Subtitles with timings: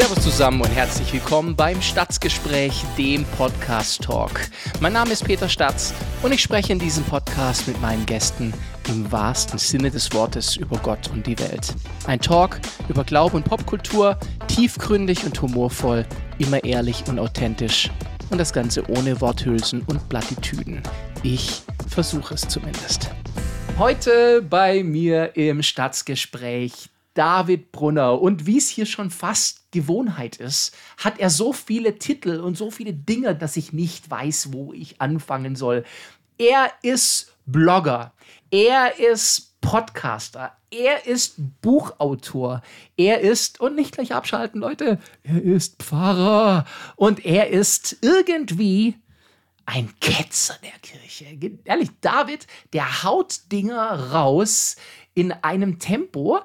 [0.00, 4.48] Servus zusammen und herzlich willkommen beim Stadtgespräch, dem Podcast Talk.
[4.80, 5.92] Mein Name ist Peter Statz
[6.22, 8.54] und ich spreche in diesem Podcast mit meinen Gästen
[8.88, 11.74] im wahrsten Sinne des Wortes über Gott und die Welt.
[12.06, 14.18] Ein Talk über Glaube und Popkultur,
[14.48, 16.06] tiefgründig und humorvoll,
[16.38, 17.90] immer ehrlich und authentisch
[18.30, 20.82] und das Ganze ohne Worthülsen und Plattitüden.
[21.22, 23.10] Ich versuche es zumindest.
[23.78, 28.20] Heute bei mir im Stadtgespräch David Brunner.
[28.20, 32.70] Und wie es hier schon fast Gewohnheit ist, hat er so viele Titel und so
[32.70, 35.84] viele Dinge, dass ich nicht weiß, wo ich anfangen soll.
[36.38, 38.12] Er ist Blogger.
[38.50, 40.56] Er ist Podcaster.
[40.70, 42.62] Er ist Buchautor.
[42.96, 46.64] Er ist, und nicht gleich abschalten, Leute, er ist Pfarrer.
[46.96, 48.96] Und er ist irgendwie
[49.66, 51.26] ein Ketzer der Kirche.
[51.64, 54.76] Ehrlich, David, der haut Dinger raus
[55.14, 56.40] in einem Tempo,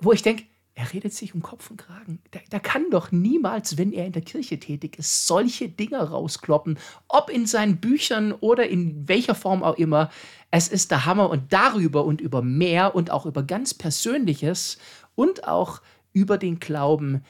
[0.00, 2.20] wo ich denke, er redet sich um Kopf und Kragen.
[2.32, 6.78] Der, der, kann doch niemals, wenn er in der Kirche tätig ist, solche Dinge rauskloppen.
[7.08, 10.10] Ob in seinen Büchern oder in welcher Form auch immer.
[10.50, 14.78] Es ist der Hammer und darüber und über mehr und auch über ganz Persönliches
[15.14, 17.24] und auch über den Glauben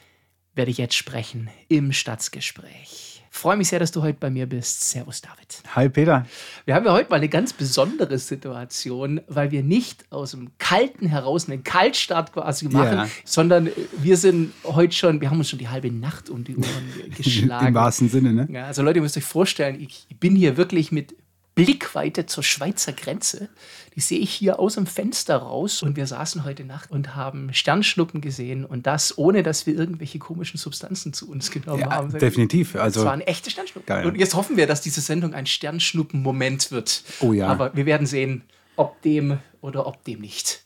[0.55, 4.91] werde ich jetzt sprechen im Stadtgespräch freue mich sehr, dass du heute bei mir bist.
[4.91, 5.63] Servus, David.
[5.75, 6.27] Hi, Peter.
[6.67, 11.07] Wir haben ja heute mal eine ganz besondere Situation, weil wir nicht aus dem Kalten
[11.07, 13.09] heraus einen Kaltstart quasi machen, yeah.
[13.25, 16.93] sondern wir sind heute schon, wir haben uns schon die halbe Nacht um die Ohren
[17.17, 17.69] geschlagen.
[17.69, 18.49] Im wahrsten Sinne, ne?
[18.51, 21.15] Ja, also Leute, ihr müsst euch vorstellen, ich bin hier wirklich mit
[21.55, 23.49] Blickweite zur Schweizer Grenze.
[23.95, 25.83] Die sehe ich hier aus dem Fenster raus.
[25.83, 28.65] Und wir saßen heute Nacht und haben Sternschnuppen gesehen.
[28.65, 32.13] Und das ohne, dass wir irgendwelche komischen Substanzen zu uns genommen ja, haben.
[32.13, 32.77] Definitiv.
[32.77, 33.87] Also, das waren echte Sternschnuppen.
[33.87, 34.07] Geil.
[34.07, 37.03] Und jetzt hoffen wir, dass diese Sendung ein Sternschnuppen-Moment wird.
[37.21, 37.49] Oh ja.
[37.49, 38.43] Aber wir werden sehen,
[38.77, 40.63] ob dem oder ob dem nicht.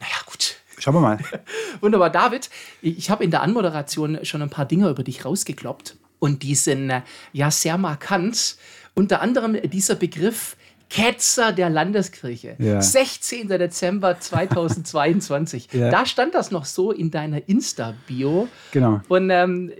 [0.00, 0.56] Naja, gut.
[0.78, 1.18] Schauen wir mal.
[1.80, 2.50] Wunderbar, David.
[2.80, 5.96] Ich habe in der Anmoderation schon ein paar Dinge über dich rausgekloppt.
[6.18, 8.56] Und die sind äh, ja sehr markant.
[8.94, 10.56] Unter anderem dieser Begriff
[10.92, 12.56] Ketzer der Landeskirche.
[12.58, 12.82] Ja.
[12.82, 13.48] 16.
[13.48, 15.68] Dezember 2022.
[15.72, 15.90] ja.
[15.90, 18.48] Da stand das noch so in deiner Insta-Bio.
[18.72, 19.00] Genau.
[19.08, 19.72] Und ähm,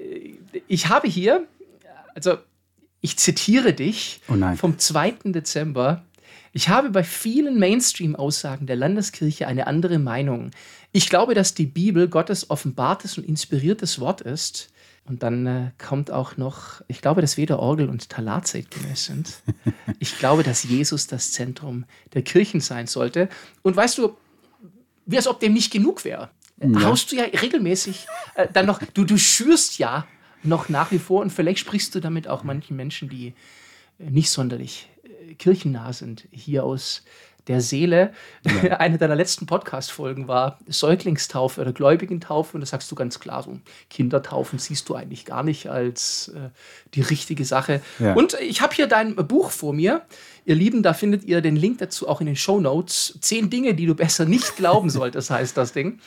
[0.68, 1.46] ich habe hier,
[2.14, 2.38] also
[3.02, 5.14] ich zitiere dich oh vom 2.
[5.24, 6.02] Dezember.
[6.54, 10.50] Ich habe bei vielen Mainstream-Aussagen der Landeskirche eine andere Meinung.
[10.92, 14.71] Ich glaube, dass die Bibel Gottes offenbartes und inspiriertes Wort ist.
[15.04, 19.42] Und dann äh, kommt auch noch, ich glaube, dass weder Orgel und Talat zeitgemäß sind.
[19.98, 23.28] Ich glaube, dass Jesus das Zentrum der Kirchen sein sollte.
[23.62, 24.16] Und weißt du,
[25.06, 26.30] wie als ob dem nicht genug wäre,
[26.60, 26.82] ja.
[26.82, 30.06] haust du ja regelmäßig äh, dann noch, du, du schürst ja
[30.42, 33.34] noch nach wie vor und vielleicht sprichst du damit auch manchen Menschen, die
[33.98, 37.02] nicht sonderlich äh, kirchennah sind, hier aus
[37.48, 38.12] der Seele.
[38.62, 38.76] Ja.
[38.78, 42.56] Eine deiner letzten Podcast-Folgen war Säuglingstaufe oder Gläubigentaufe.
[42.56, 43.58] Und da sagst du ganz klar, so
[43.90, 46.50] Kindertaufen siehst du eigentlich gar nicht als äh,
[46.94, 47.80] die richtige Sache.
[47.98, 48.14] Ja.
[48.14, 50.02] Und ich habe hier dein Buch vor mir.
[50.44, 53.18] Ihr Lieben, da findet ihr den Link dazu auch in den Show Notes.
[53.20, 56.00] Zehn Dinge, die du besser nicht glauben solltest, heißt das Ding.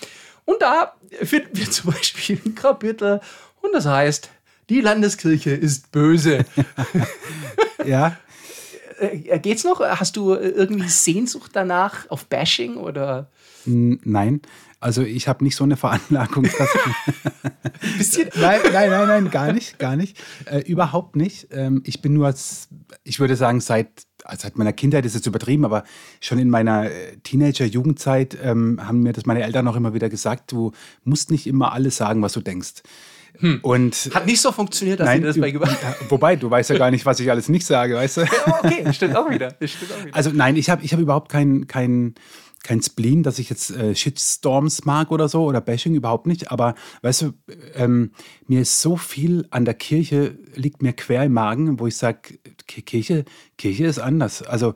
[0.46, 3.20] Und da finden wir zum Beispiel ein Kapitel
[3.62, 4.30] und das heißt,
[4.70, 6.46] die Landeskirche ist böse.
[7.86, 8.18] ja.
[9.14, 9.80] Äh, geht's noch?
[9.82, 13.30] Hast du irgendwie Sehnsucht danach auf Bashing oder?
[13.66, 14.42] Nein.
[14.80, 16.44] Also ich habe nicht so eine Veranlagung.
[17.98, 18.30] Bisschen?
[18.36, 20.18] nein, nein, nein, nein, gar nicht, gar nicht.
[20.46, 21.48] Äh, überhaupt nicht.
[21.52, 22.68] Ähm, ich bin nur, als,
[23.04, 23.88] ich würde sagen, seit,
[24.24, 25.86] also seit meiner Kindheit ist es übertrieben, aber
[26.22, 30.52] schon in meiner äh, Teenager-Jugendzeit ähm, haben mir das meine Eltern auch immer wieder gesagt,
[30.52, 30.72] du
[31.04, 32.84] musst nicht immer alles sagen, was du denkst.
[33.40, 33.60] Hm.
[33.62, 35.54] Und Hat nicht so funktioniert, dass nein, das bei
[36.10, 38.22] Wobei, du weißt ja gar nicht, was ich alles nicht sage, weißt du?
[38.22, 39.56] Ja, okay, das stimmt auch wieder.
[39.64, 40.16] Stimmt auch wieder.
[40.16, 42.16] Also nein, ich habe ich hab überhaupt kein, kein,
[42.64, 46.52] kein Spleen, dass ich jetzt äh, Shitstorms mag oder so oder Bashing, überhaupt nicht.
[46.52, 47.34] Aber weißt du,
[47.76, 48.12] ähm,
[48.48, 52.40] mir ist so viel an der Kirche, liegt mir quer im Magen, wo ich sage,
[52.68, 53.26] Kirche,
[53.58, 54.42] Kirche ist anders.
[54.42, 54.74] Also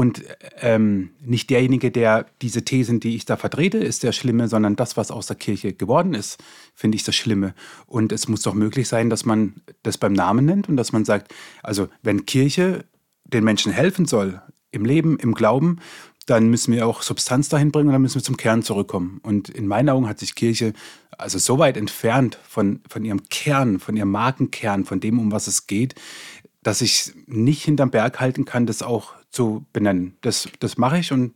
[0.00, 0.24] und
[0.62, 4.96] ähm, nicht derjenige, der diese Thesen, die ich da vertrete, ist der Schlimme, sondern das,
[4.96, 6.42] was aus der Kirche geworden ist,
[6.74, 7.52] finde ich das Schlimme.
[7.84, 11.04] Und es muss doch möglich sein, dass man das beim Namen nennt und dass man
[11.04, 12.86] sagt, also wenn Kirche
[13.24, 14.40] den Menschen helfen soll,
[14.70, 15.80] im Leben, im Glauben,
[16.24, 19.20] dann müssen wir auch Substanz dahin bringen und dann müssen wir zum Kern zurückkommen.
[19.22, 20.72] Und in meinen Augen hat sich Kirche
[21.10, 25.46] also so weit entfernt von, von ihrem Kern, von ihrem Markenkern, von dem, um was
[25.46, 25.94] es geht,
[26.62, 30.16] dass ich nicht hinterm Berg halten kann, das auch zu benennen.
[30.20, 31.34] Das, das mache ich und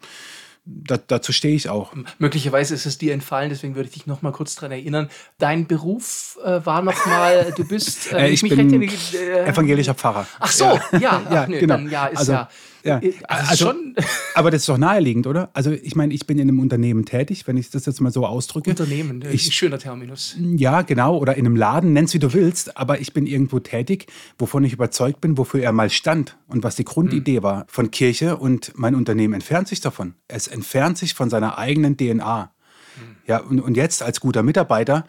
[0.67, 1.93] da, dazu stehe ich auch.
[2.19, 5.11] Möglicherweise ist es dir entfallen, deswegen würde ich dich noch mal kurz daran erinnern.
[5.38, 8.12] Dein Beruf äh, war noch mal, du bist...
[8.14, 8.87] Äh, ich bin rechne,
[9.19, 10.26] äh, evangelischer Pfarrer.
[10.38, 11.75] Ach so, ja, ja, ja, ach, nö, genau.
[11.75, 12.49] Dann, ja ist also, ja
[12.85, 13.95] Ja, also, schon.
[14.35, 15.49] aber das ist doch naheliegend, oder?
[15.55, 18.27] Also ich meine, ich bin in einem Unternehmen tätig, wenn ich das jetzt mal so
[18.27, 18.71] ausdrücke.
[18.71, 20.37] Unternehmen, ich, schöner Terminus.
[20.39, 24.07] Ja, genau, oder in einem Laden, nenn's wie du willst, aber ich bin irgendwo tätig,
[24.39, 27.43] wovon ich überzeugt bin, wofür er mal stand und was die Grundidee hm.
[27.43, 30.15] war von Kirche und mein Unternehmen entfernt sich davon.
[30.29, 32.53] Es entfernt sich von seiner eigenen DNA.
[32.97, 33.17] Hm.
[33.27, 35.07] Ja, und, und jetzt als guter Mitarbeiter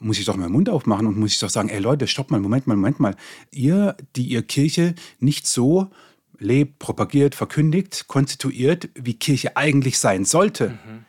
[0.00, 2.40] muss ich doch meinen Mund aufmachen und muss ich doch sagen, ey Leute, stopp mal,
[2.40, 3.16] Moment mal, Moment mal.
[3.50, 5.90] Ihr, die ihr Kirche nicht so
[6.38, 10.70] lebt, propagiert, verkündigt, konstituiert, wie Kirche eigentlich sein sollte.
[10.70, 11.04] Mhm.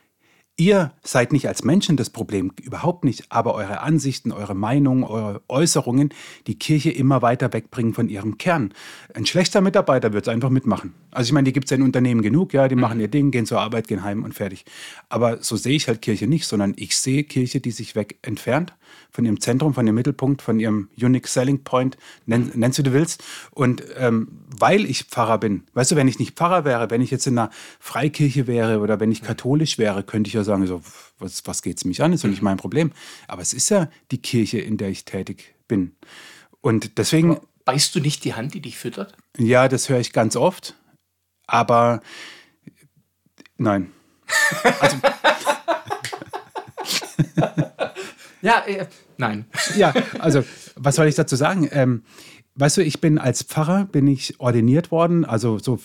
[0.60, 5.40] Ihr seid nicht als Menschen das Problem, überhaupt nicht, aber eure Ansichten, eure Meinungen, eure
[5.48, 6.10] Äußerungen
[6.46, 8.74] die Kirche immer weiter wegbringen von ihrem Kern.
[9.14, 10.92] Ein schlechter Mitarbeiter wird es einfach mitmachen.
[11.12, 12.82] Also ich meine, die gibt es ja in Unternehmen genug, ja, die mhm.
[12.82, 14.66] machen ihr Ding, gehen zur Arbeit, gehen heim und fertig.
[15.08, 18.74] Aber so sehe ich halt Kirche nicht, sondern ich sehe Kirche, die sich weg entfernt
[19.10, 22.92] von ihrem Zentrum, von ihrem Mittelpunkt, von ihrem Unique Selling Point, nenn, nennst du, du
[22.92, 23.24] willst.
[23.52, 24.28] Und ähm,
[24.60, 27.38] weil ich Pfarrer bin, weißt du, wenn ich nicht Pfarrer wäre, wenn ich jetzt in
[27.38, 30.82] einer Freikirche wäre oder wenn ich katholisch wäre, könnte ich ja sagen, so,
[31.18, 32.92] was, was geht es mich an, ist doch nicht mein Problem.
[33.28, 35.92] Aber es ist ja die Kirche, in der ich tätig bin.
[36.60, 37.36] Und deswegen.
[37.36, 39.16] Aber beißt du nicht die Hand, die dich füttert?
[39.38, 40.74] Ja, das höre ich ganz oft.
[41.46, 42.00] Aber
[43.56, 43.90] nein.
[44.80, 44.96] Also,
[48.42, 48.86] Ja, äh,
[49.18, 49.44] nein.
[49.76, 50.44] Ja, also
[50.76, 51.68] was soll ich dazu sagen?
[51.72, 52.04] Ähm,
[52.54, 55.24] weißt du, ich bin als Pfarrer, bin ich ordiniert worden.
[55.24, 55.78] Also so,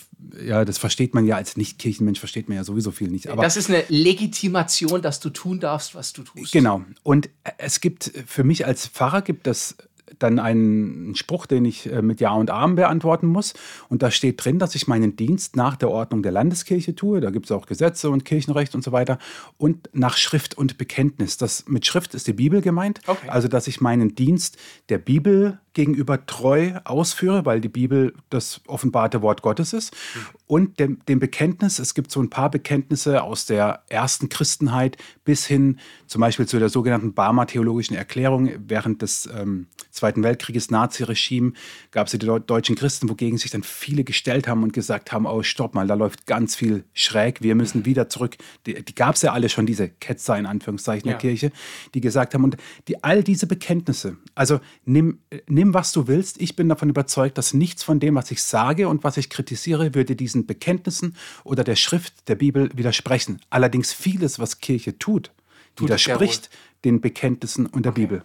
[0.44, 3.28] ja, das versteht man ja als Nicht-Kirchenmensch, versteht man ja sowieso viel nicht.
[3.28, 6.52] Aber das ist eine Legitimation, dass du tun darfst, was du tust.
[6.52, 6.82] Genau.
[7.02, 9.76] Und es gibt, für mich als Pfarrer gibt es
[10.18, 13.54] dann einen Spruch, den ich äh, mit Ja und Amen beantworten muss.
[13.88, 17.20] Und da steht drin, dass ich meinen Dienst nach der Ordnung der Landeskirche tue.
[17.20, 19.18] Da gibt es auch Gesetze und Kirchenrecht und so weiter.
[19.58, 21.36] Und nach Schrift und Bekenntnis.
[21.36, 23.00] Das, mit Schrift ist die Bibel gemeint.
[23.06, 23.28] Okay.
[23.28, 24.56] Also, dass ich meinen Dienst
[24.88, 29.92] der Bibel gegenüber treu ausführe, weil die Bibel das offenbarte Wort Gottes ist.
[29.92, 30.20] Mhm.
[30.46, 35.44] Und dem, dem, Bekenntnis, es gibt so ein paar Bekenntnisse aus der ersten Christenheit bis
[35.44, 38.48] hin zum Beispiel zu der sogenannten Barmer theologischen Erklärung.
[38.66, 41.52] Während des ähm, Zweiten Weltkrieges, Naziregime,
[41.90, 45.26] gab es ja die deutschen Christen, wogegen sich dann viele gestellt haben und gesagt haben,
[45.26, 48.36] oh stopp mal, da läuft ganz viel schräg, wir müssen wieder zurück.
[48.66, 51.14] Die, die gab es ja alle schon, diese Ketzer in Anführungszeichen ja.
[51.14, 51.52] der Kirche,
[51.92, 52.56] die gesagt haben, und
[52.88, 55.18] die, all diese Bekenntnisse, also nimm,
[55.48, 56.40] nimm nimm, was du willst.
[56.40, 59.94] Ich bin davon überzeugt, dass nichts von dem, was ich sage und was ich kritisiere,
[59.94, 63.40] würde diesen Bekenntnissen oder der Schrift der Bibel widersprechen.
[63.50, 65.32] Allerdings vieles, was Kirche tut,
[65.74, 66.50] tut widerspricht
[66.84, 68.02] den Bekenntnissen und der okay.
[68.02, 68.22] Bibel.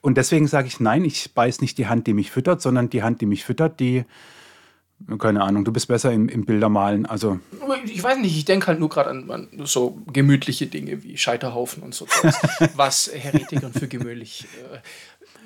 [0.00, 3.02] Und deswegen sage ich, nein, ich beiß nicht die Hand, die mich füttert, sondern die
[3.02, 4.04] Hand, die mich füttert, die
[5.20, 7.06] keine Ahnung, du bist besser im, im Bildermalen.
[7.06, 7.38] Also.
[7.84, 11.84] Ich weiß nicht, ich denke halt nur gerade an, an, so gemütliche Dinge wie Scheiterhaufen
[11.84, 12.08] und so,
[12.74, 14.48] was Heretikern für gemütlich.
[14.72, 14.78] Äh,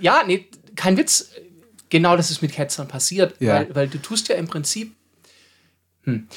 [0.01, 1.31] ja, nee, kein Witz,
[1.89, 3.55] genau das ist mit Ketzern passiert, ja.
[3.55, 4.95] weil, weil, du tust ja im Prinzip,
[6.05, 6.29] hm,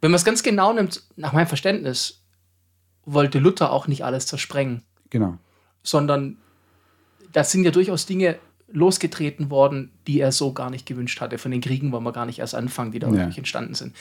[0.00, 2.22] wenn man es ganz genau nimmt, nach meinem Verständnis,
[3.04, 4.82] wollte Luther auch nicht alles zersprengen.
[5.10, 5.38] Genau.
[5.82, 6.38] Sondern
[7.32, 8.38] da sind ja durchaus Dinge
[8.72, 11.38] losgetreten worden, die er so gar nicht gewünscht hatte.
[11.38, 13.24] Von den Kriegen wollen wir gar nicht erst anfangen, die da ja.
[13.24, 13.94] entstanden sind.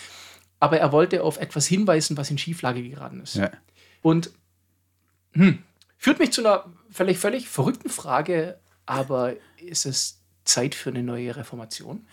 [0.60, 3.36] Aber er wollte auf etwas hinweisen, was in Schieflage geraten ist.
[3.36, 3.52] Ja.
[4.02, 4.32] Und
[5.34, 5.60] hm,
[5.98, 11.36] führt mich zu einer völlig, völlig verrückten Frage, aber ist es Zeit für eine neue
[11.36, 12.06] Reformation?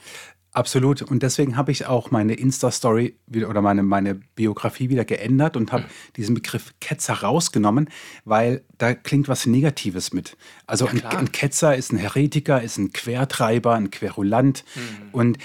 [0.53, 1.03] Absolut.
[1.03, 3.17] Und deswegen habe ich auch meine Insta-Story
[3.49, 5.88] oder meine, meine Biografie wieder geändert und habe mhm.
[6.17, 7.91] diesen Begriff Ketzer rausgenommen,
[8.25, 10.37] weil da klingt was Negatives mit.
[10.66, 14.64] Also ja, ein, ein, Ketzer ist ein Heretiker, ist ein Quertreiber, ein Querulant.
[14.75, 15.09] Mhm.
[15.12, 15.38] Und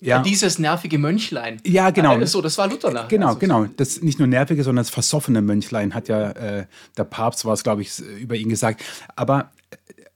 [0.00, 0.22] ja.
[0.22, 1.60] Dieses nervige Mönchlein.
[1.66, 2.14] Ja, genau.
[2.14, 3.08] Also, das war Luther nach.
[3.08, 3.64] Genau, also, genau.
[3.64, 7.64] Das nicht nur nervige, sondern das versoffene Mönchlein hat ja äh, der Papst war es,
[7.64, 8.84] glaube ich, über ihn gesagt.
[9.16, 9.50] Aber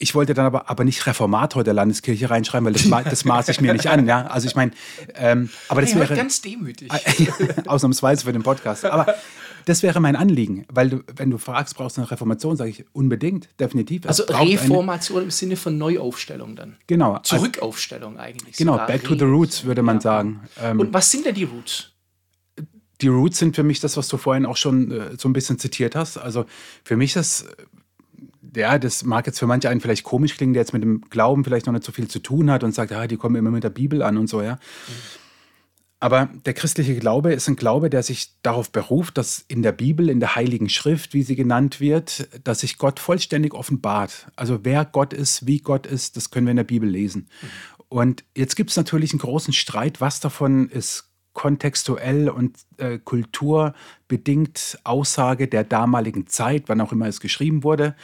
[0.03, 3.61] ich wollte dann aber, aber nicht Reformator der Landeskirche reinschreiben, weil das, das maß ich
[3.61, 4.07] mir nicht an.
[4.07, 4.27] Ja?
[4.27, 4.73] Also ich meine,
[5.15, 6.91] ähm, aber das hey, wäre ganz demütig.
[7.67, 8.85] ausnahmsweise für den Podcast.
[8.85, 9.15] Aber
[9.65, 12.85] das wäre mein Anliegen, weil du, wenn du fragst, brauchst du eine Reformation, sage ich
[12.93, 14.07] unbedingt, definitiv.
[14.07, 16.77] Also Reformation eine, im Sinne von Neuaufstellung dann.
[16.89, 17.19] Genau.
[17.21, 18.57] Zurückaufstellung eigentlich.
[18.57, 20.01] Genau, back to the roots würde man ja.
[20.01, 20.41] sagen.
[20.61, 21.93] Ähm, Und was sind denn die Roots?
[23.01, 25.59] Die Roots sind für mich das, was du vorhin auch schon äh, so ein bisschen
[25.59, 26.19] zitiert hast.
[26.19, 26.45] Also
[26.85, 27.47] für mich ist
[28.55, 31.45] ja, das mag jetzt für manche einen vielleicht komisch klingen, der jetzt mit dem Glauben
[31.45, 33.65] vielleicht noch nicht so viel zu tun hat und sagt, ja, die kommen immer mit
[33.65, 34.59] der Bibel an und so, ja.
[36.01, 40.09] Aber der christliche Glaube ist ein Glaube, der sich darauf beruft, dass in der Bibel,
[40.09, 44.27] in der Heiligen Schrift, wie sie genannt wird, dass sich Gott vollständig offenbart.
[44.35, 47.29] Also wer Gott ist, wie Gott ist, das können wir in der Bibel lesen.
[47.41, 47.49] Mhm.
[47.89, 54.81] Und jetzt gibt es natürlich einen großen Streit, was davon ist kontextuell und äh, kulturbedingt
[54.83, 57.95] Aussage der damaligen Zeit, wann auch immer es geschrieben wurde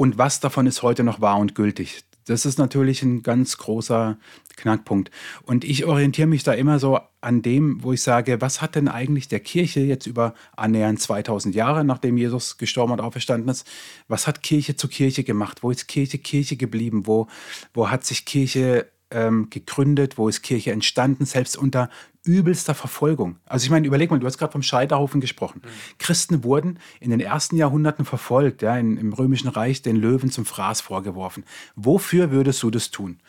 [0.00, 2.04] und was davon ist heute noch wahr und gültig.
[2.24, 4.16] Das ist natürlich ein ganz großer
[4.56, 5.10] Knackpunkt.
[5.42, 8.88] Und ich orientiere mich da immer so an dem, wo ich sage, was hat denn
[8.88, 13.66] eigentlich der Kirche jetzt über annähernd 2000 Jahre, nachdem Jesus gestorben und auferstanden ist,
[14.08, 15.62] was hat Kirche zu Kirche gemacht?
[15.62, 17.06] Wo ist Kirche Kirche geblieben?
[17.06, 17.26] Wo,
[17.74, 20.16] wo hat sich Kirche ähm, gegründet?
[20.16, 21.26] Wo ist Kirche entstanden?
[21.26, 21.90] Selbst unter
[22.24, 23.38] übelster Verfolgung.
[23.46, 25.62] Also ich meine, überleg mal, du hast gerade vom Scheiterhaufen gesprochen.
[25.64, 25.98] Mhm.
[25.98, 30.44] Christen wurden in den ersten Jahrhunderten verfolgt, ja, in, im Römischen Reich den Löwen zum
[30.44, 31.44] Fraß vorgeworfen.
[31.76, 33.20] Wofür würdest du das tun?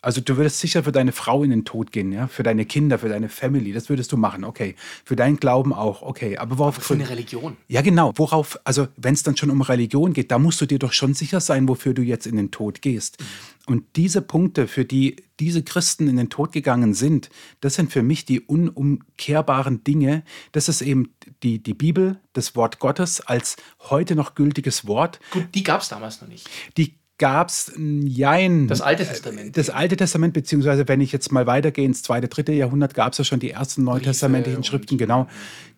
[0.00, 2.98] Also du würdest sicher für deine Frau in den Tod gehen, ja, für deine Kinder,
[2.98, 4.76] für deine Family, das würdest du machen, okay.
[5.04, 6.38] Für deinen Glauben auch, okay.
[6.38, 6.76] Aber worauf?
[6.76, 7.56] für eine Religion.
[7.66, 8.12] Ja, genau.
[8.16, 8.58] Worauf?
[8.64, 11.40] Also wenn es dann schon um Religion geht, da musst du dir doch schon sicher
[11.40, 13.20] sein, wofür du jetzt in den Tod gehst.
[13.20, 13.24] Mhm.
[13.68, 17.28] Und diese Punkte, für die diese Christen in den Tod gegangen sind,
[17.60, 20.24] das sind für mich die unumkehrbaren Dinge.
[20.52, 21.12] Das ist eben
[21.42, 23.56] die, die Bibel, das Wort Gottes als
[23.90, 25.20] heute noch gültiges Wort.
[25.32, 26.48] Gut, die gab es damals noch nicht.
[26.78, 28.68] Die gab es Jein.
[28.68, 29.56] Das Alte Testament.
[29.56, 33.18] Das Alte Testament, beziehungsweise wenn ich jetzt mal weitergehe ins zweite, dritte Jahrhundert, gab es
[33.18, 35.26] ja schon die ersten neutestamentlichen Schriften, genau,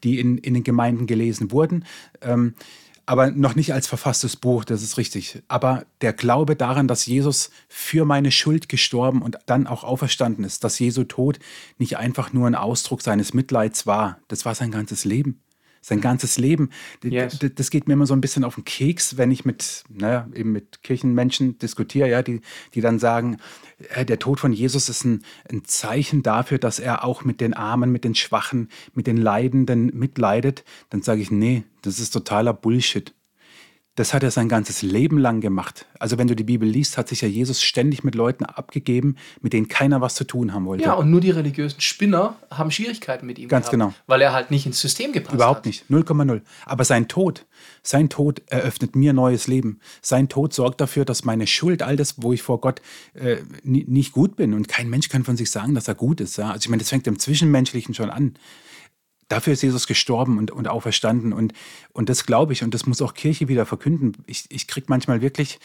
[0.05, 1.85] die in, in den Gemeinden gelesen wurden.
[2.21, 2.55] Ähm,
[3.07, 5.43] aber noch nicht als verfasstes Buch, das ist richtig.
[5.49, 10.63] Aber der Glaube daran, dass Jesus für meine Schuld gestorben und dann auch auferstanden ist,
[10.63, 11.41] dass Jesu Tod
[11.79, 15.41] nicht einfach nur ein Ausdruck seines Mitleids war, das war sein ganzes Leben
[15.81, 16.71] sein ganzes Leben.
[17.03, 17.39] Yes.
[17.55, 20.53] Das geht mir immer so ein bisschen auf den Keks, wenn ich mit, naja, eben
[20.53, 22.41] mit Kirchenmenschen diskutiere, ja, die,
[22.75, 23.39] die dann sagen,
[23.95, 27.55] äh, der Tod von Jesus ist ein, ein Zeichen dafür, dass er auch mit den
[27.55, 30.65] Armen, mit den Schwachen, mit den Leidenden mitleidet.
[30.91, 33.15] Dann sage ich, nee, das ist totaler Bullshit.
[33.97, 35.87] Das hat er sein ganzes Leben lang gemacht.
[35.99, 39.53] Also wenn du die Bibel liest, hat sich ja Jesus ständig mit Leuten abgegeben, mit
[39.53, 40.85] denen keiner was zu tun haben wollte.
[40.85, 43.95] Ja, und nur die religiösen Spinner haben Schwierigkeiten mit ihm Ganz gehabt, genau.
[44.07, 45.83] Weil er halt nicht ins System gepasst Überhaupt hat.
[45.89, 46.41] Überhaupt nicht, 0,0.
[46.67, 47.47] Aber sein Tod,
[47.83, 49.81] sein Tod eröffnet mir neues Leben.
[50.03, 52.81] Sein Tod sorgt dafür, dass meine Schuld, all das, wo ich vor Gott
[53.15, 56.39] äh, nicht gut bin, und kein Mensch kann von sich sagen, dass er gut ist.
[56.39, 56.51] Ja?
[56.53, 58.35] Also ich meine, das fängt im Zwischenmenschlichen schon an.
[59.31, 61.33] Dafür ist Jesus gestorben und, und auferstanden.
[61.33, 61.55] Und,
[61.93, 64.17] und das glaube ich und das muss auch Kirche wieder verkünden.
[64.27, 65.61] Ich, ich kriege manchmal wirklich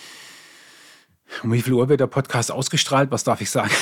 [1.44, 3.12] um wie viel Uhr wird der Podcast ausgestrahlt?
[3.12, 3.72] Was darf ich sagen?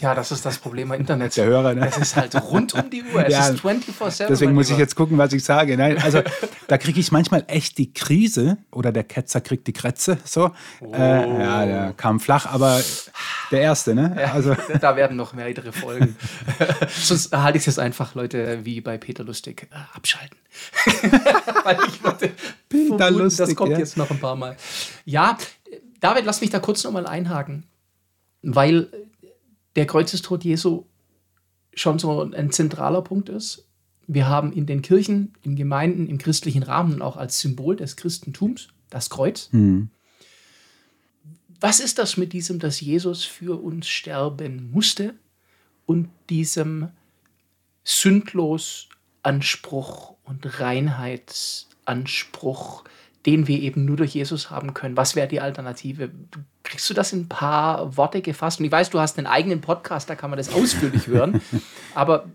[0.00, 1.36] Ja, das ist das Problem beim Internet.
[1.36, 1.86] Der Hörer, ne?
[1.86, 3.26] Es ist halt rund um die Uhr.
[3.26, 4.28] Es ja, ist 24-7.
[4.28, 5.76] Deswegen muss ich jetzt gucken, was ich sage.
[5.76, 6.22] Nein, also
[6.68, 10.16] da kriege ich manchmal echt die Krise oder der Ketzer kriegt die Kretze.
[10.24, 10.52] So.
[10.80, 10.94] Oh.
[10.94, 12.80] Äh, ja, der kam flach, aber
[13.50, 14.16] der erste, ne?
[14.18, 14.56] Ja, also.
[14.80, 16.16] Da werden noch weitere Folgen.
[16.88, 20.38] Sonst halte ich es jetzt einfach, Leute, wie bei Peter Lustig, äh, abschalten.
[21.64, 22.30] Weil ich wollte
[22.68, 23.78] Peter Lustig, das kommt ja.
[23.78, 24.56] jetzt noch ein paar Mal.
[25.04, 25.36] Ja,
[26.00, 27.64] David, lass mich da kurz nochmal einhaken,
[28.42, 28.90] weil
[29.76, 30.84] der Kreuzestod Jesu
[31.74, 33.66] schon so ein zentraler Punkt ist.
[34.06, 38.68] Wir haben in den Kirchen, in Gemeinden, im christlichen Rahmen auch als Symbol des Christentums
[38.88, 39.48] das Kreuz.
[39.52, 39.90] Mhm.
[41.60, 45.14] Was ist das mit diesem, dass Jesus für uns sterben musste
[45.86, 46.88] und diesem
[47.84, 48.88] sündlos
[49.22, 52.82] Anspruch und Reinheitsanspruch,
[53.26, 54.96] den wir eben nur durch Jesus haben können.
[54.96, 56.10] Was wäre die Alternative?
[56.62, 58.60] Kriegst du das in ein paar Worte gefasst?
[58.60, 61.40] Und ich weiß, du hast einen eigenen Podcast, da kann man das ausführlich hören.
[61.94, 62.26] Aber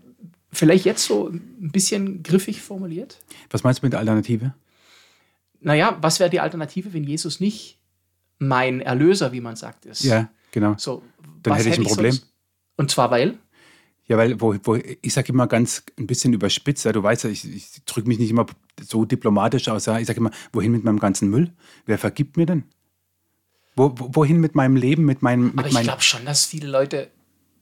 [0.52, 3.18] vielleicht jetzt so ein bisschen griffig formuliert?
[3.50, 4.54] Was meinst du mit der Alternative?
[5.60, 7.78] Naja, was wäre die Alternative, wenn Jesus nicht
[8.38, 10.04] mein Erlöser, wie man sagt, ist?
[10.04, 10.74] Ja, genau.
[10.76, 11.02] So,
[11.42, 12.12] Dann hätte ich ein Problem.
[12.12, 12.32] Sonst?
[12.76, 13.38] Und zwar weil?
[14.08, 17.30] Ja, weil wo, wo, ich sage immer ganz ein bisschen überspitzt, ja, du weißt ja,
[17.30, 18.46] ich, ich drücke mich nicht immer
[18.80, 19.86] so diplomatisch aus.
[19.86, 19.98] Ja.
[19.98, 21.52] Ich sage immer, wohin mit meinem ganzen Müll?
[21.86, 22.64] Wer vergibt mir denn?
[23.74, 25.46] Wo, wohin mit meinem Leben, mit meinem.
[25.46, 27.10] Mit Aber ich glaube schon, dass viele Leute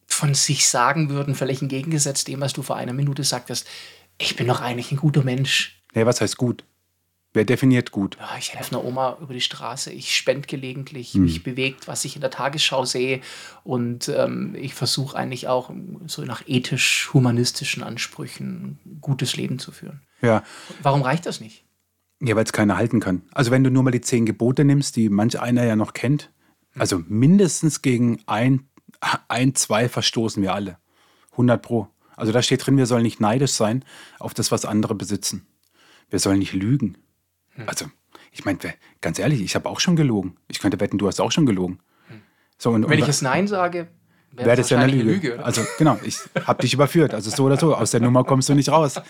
[0.07, 3.67] von sich sagen würden, völlig entgegengesetzt dem, was du vor einer Minute sagtest,
[4.19, 5.83] ich bin doch eigentlich ein guter Mensch.
[5.95, 6.65] Nee, was heißt gut?
[7.35, 8.17] Wer definiert gut?
[8.21, 11.25] Ja, ich helfe einer Oma über die Straße, ich spende gelegentlich, hm.
[11.25, 13.21] mich bewegt, was ich in der Tagesschau sehe.
[13.65, 15.73] Und ähm, ich versuche eigentlich auch
[16.07, 20.03] so nach ethisch-humanistischen Ansprüchen ein gutes Leben zu führen.
[20.23, 20.45] Ja.
[20.81, 21.65] Warum reicht das nicht?
[22.23, 23.23] Ja, weil es keiner halten kann.
[23.33, 26.31] Also wenn du nur mal die zehn Gebote nimmst, die manch einer ja noch kennt,
[26.77, 28.69] also mindestens gegen ein,
[29.27, 30.79] ein, zwei verstoßen wir alle.
[31.33, 31.89] 100 pro.
[32.17, 33.85] Also da steht drin, wir sollen nicht neidisch sein
[34.21, 35.49] auf das, was andere besitzen.
[36.11, 36.97] Wir sollen nicht lügen.
[37.55, 37.69] Hm.
[37.69, 37.87] Also,
[38.33, 38.59] ich meine,
[39.01, 40.37] ganz ehrlich, ich habe auch schon gelogen.
[40.49, 41.79] Ich könnte wetten, du hast auch schon gelogen.
[42.09, 42.23] Hm.
[42.59, 43.89] So, und, Wenn und, ich es Nein sage,
[44.33, 45.05] wäre wär das ja eine Lüge.
[45.05, 47.15] Lüge also, genau, ich habe dich überführt.
[47.15, 49.01] Also, so oder so, aus der Nummer kommst du nicht raus.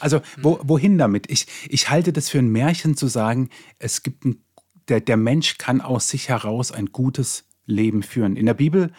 [0.00, 1.30] Also, wo, wohin damit?
[1.30, 4.44] Ich, ich halte das für ein Märchen zu sagen, es gibt ein,
[4.88, 8.36] der, der Mensch kann aus sich heraus ein gutes Leben führen.
[8.36, 8.90] In der Bibel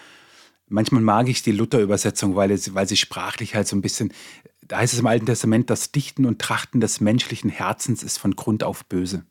[0.74, 4.14] manchmal mag ich die Luther-Übersetzung, weil, weil sie sprachlich halt so ein bisschen
[4.74, 8.36] da heißt es im Alten Testament, das Dichten und Trachten des menschlichen Herzens ist von
[8.36, 9.24] Grund auf böse.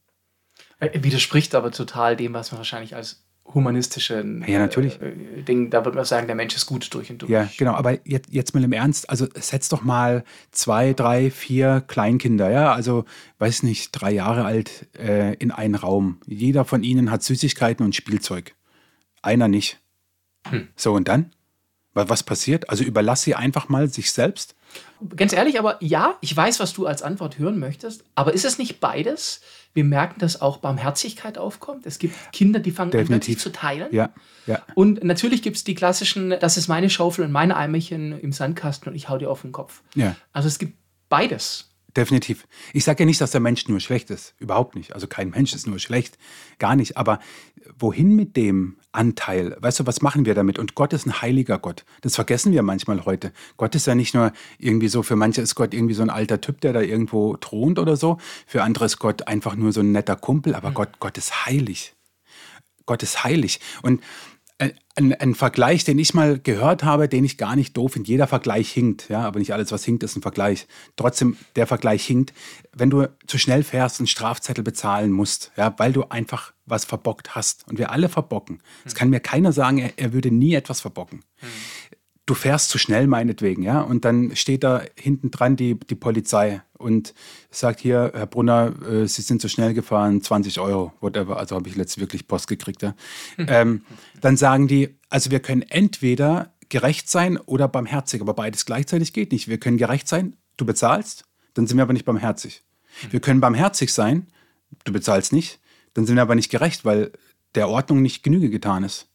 [0.78, 5.02] Widerspricht aber total dem, was man wahrscheinlich als humanistischen Ja, natürlich.
[5.02, 5.68] Äh, Ding.
[5.70, 7.30] Da würde man sagen, der Mensch ist gut durch und durch.
[7.32, 7.72] Ja, genau.
[7.72, 9.10] Aber jetzt, jetzt mal im Ernst.
[9.10, 10.22] Also setz doch mal
[10.52, 13.04] zwei, drei, vier Kleinkinder, ja, also
[13.40, 16.20] weiß nicht, drei Jahre alt äh, in einen Raum.
[16.24, 18.54] Jeder von ihnen hat Süßigkeiten und Spielzeug.
[19.22, 19.80] Einer nicht.
[20.46, 20.68] Hm.
[20.76, 21.32] So und dann?
[21.94, 22.70] Wa- Was passiert?
[22.70, 24.54] Also überlass sie einfach mal sich selbst.
[25.16, 28.04] Ganz ehrlich, aber ja, ich weiß, was du als Antwort hören möchtest.
[28.14, 29.40] Aber ist es nicht beides?
[29.74, 31.84] Wir merken, dass auch Barmherzigkeit aufkommt.
[31.86, 33.88] Es gibt Kinder, die fangen an, plötzlich zu teilen.
[33.90, 34.10] Ja,
[34.46, 34.62] ja.
[34.74, 38.88] Und natürlich gibt es die klassischen, das ist meine Schaufel und meine Eimerchen im Sandkasten
[38.90, 39.82] und ich hau dir auf den Kopf.
[39.94, 40.14] Ja.
[40.32, 40.74] Also es gibt
[41.08, 41.68] beides.
[41.96, 42.46] Definitiv.
[42.72, 44.34] Ich sage ja nicht, dass der Mensch nur schlecht ist.
[44.38, 44.94] Überhaupt nicht.
[44.94, 46.16] Also kein Mensch ist nur schlecht.
[46.58, 46.96] Gar nicht.
[46.96, 47.18] Aber
[47.78, 49.56] wohin mit dem Anteil?
[49.60, 50.58] Weißt du, was machen wir damit?
[50.58, 51.84] Und Gott ist ein heiliger Gott.
[52.00, 53.32] Das vergessen wir manchmal heute.
[53.58, 56.40] Gott ist ja nicht nur irgendwie so, für manche ist Gott irgendwie so ein alter
[56.40, 58.16] Typ, der da irgendwo thront oder so.
[58.46, 60.54] Für andere ist Gott einfach nur so ein netter Kumpel.
[60.54, 61.94] Aber Gott, Gott ist heilig.
[62.86, 63.60] Gott ist heilig.
[63.82, 64.02] Und
[64.94, 68.08] ein, ein, Vergleich, den ich mal gehört habe, den ich gar nicht doof finde.
[68.08, 70.66] Jeder Vergleich hinkt, ja, aber nicht alles, was hinkt, ist ein Vergleich.
[70.96, 72.32] Trotzdem, der Vergleich hinkt,
[72.72, 77.34] wenn du zu schnell fährst, einen Strafzettel bezahlen musst, ja, weil du einfach was verbockt
[77.34, 77.66] hast.
[77.68, 78.62] Und wir alle verbocken.
[78.84, 81.22] Es kann mir keiner sagen, er, er würde nie etwas verbocken.
[82.24, 86.62] Du fährst zu schnell, meinetwegen, ja, und dann steht da hinten dran die, die Polizei
[86.78, 87.14] und
[87.50, 91.36] sagt hier, Herr Brunner, äh, Sie sind zu schnell gefahren, 20 Euro, whatever.
[91.36, 92.94] Also habe ich letztens wirklich Post gekriegt, ja.
[93.38, 93.82] ähm,
[94.20, 99.32] dann sagen die, also wir können entweder gerecht sein oder barmherzig, aber beides gleichzeitig geht
[99.32, 99.48] nicht.
[99.48, 101.24] Wir können gerecht sein, du bezahlst,
[101.54, 102.62] dann sind wir aber nicht barmherzig.
[103.10, 104.26] Wir können barmherzig sein,
[104.84, 105.60] du bezahlst nicht,
[105.94, 107.12] dann sind wir aber nicht gerecht, weil
[107.54, 109.08] der Ordnung nicht Genüge getan ist.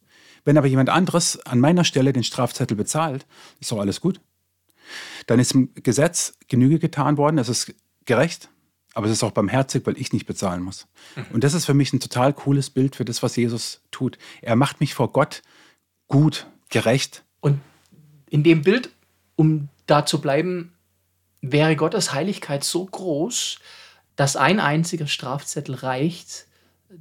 [0.47, 3.25] Wenn aber jemand anderes an meiner Stelle den Strafzettel bezahlt,
[3.59, 4.21] ist doch alles gut.
[5.25, 7.73] Dann ist im Gesetz Genüge getan worden, es ist
[8.05, 8.47] gerecht,
[8.93, 10.87] aber es ist auch barmherzig, weil ich nicht bezahlen muss.
[11.33, 14.17] Und das ist für mich ein total cooles Bild für das, was Jesus tut.
[14.41, 15.41] Er macht mich vor Gott
[16.07, 17.25] gut, gerecht.
[17.41, 17.59] Und
[18.29, 18.89] in dem Bild,
[19.35, 20.71] um da zu bleiben,
[21.41, 23.59] wäre Gottes Heiligkeit so groß,
[24.15, 26.46] dass ein einziger Strafzettel reicht,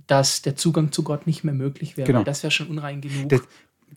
[0.06, 2.06] dass der Zugang zu Gott nicht mehr möglich wäre.
[2.06, 2.18] Genau.
[2.18, 3.28] Weil Das wäre schon unrein genug.
[3.28, 3.40] Das,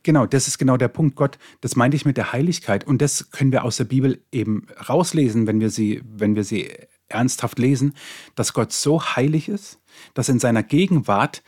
[0.04, 1.16] genau, das ist genau der Punkt.
[1.16, 2.86] Gott, das meinte ich mit der Heiligkeit.
[2.86, 6.70] Und das können wir aus der Bibel eben rauslesen, wenn wir sie, wenn wir sie
[7.08, 7.96] ernsthaft lesen,
[8.36, 9.80] dass Gott so heilig ist,
[10.14, 11.42] dass in seiner Gegenwart,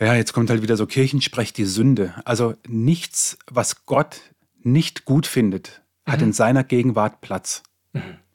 [0.00, 2.14] ja, jetzt kommt halt wieder so Kirchensprech, die Sünde.
[2.24, 4.20] Also nichts, was Gott
[4.62, 7.62] nicht gut findet, hat in seiner Gegenwart Platz.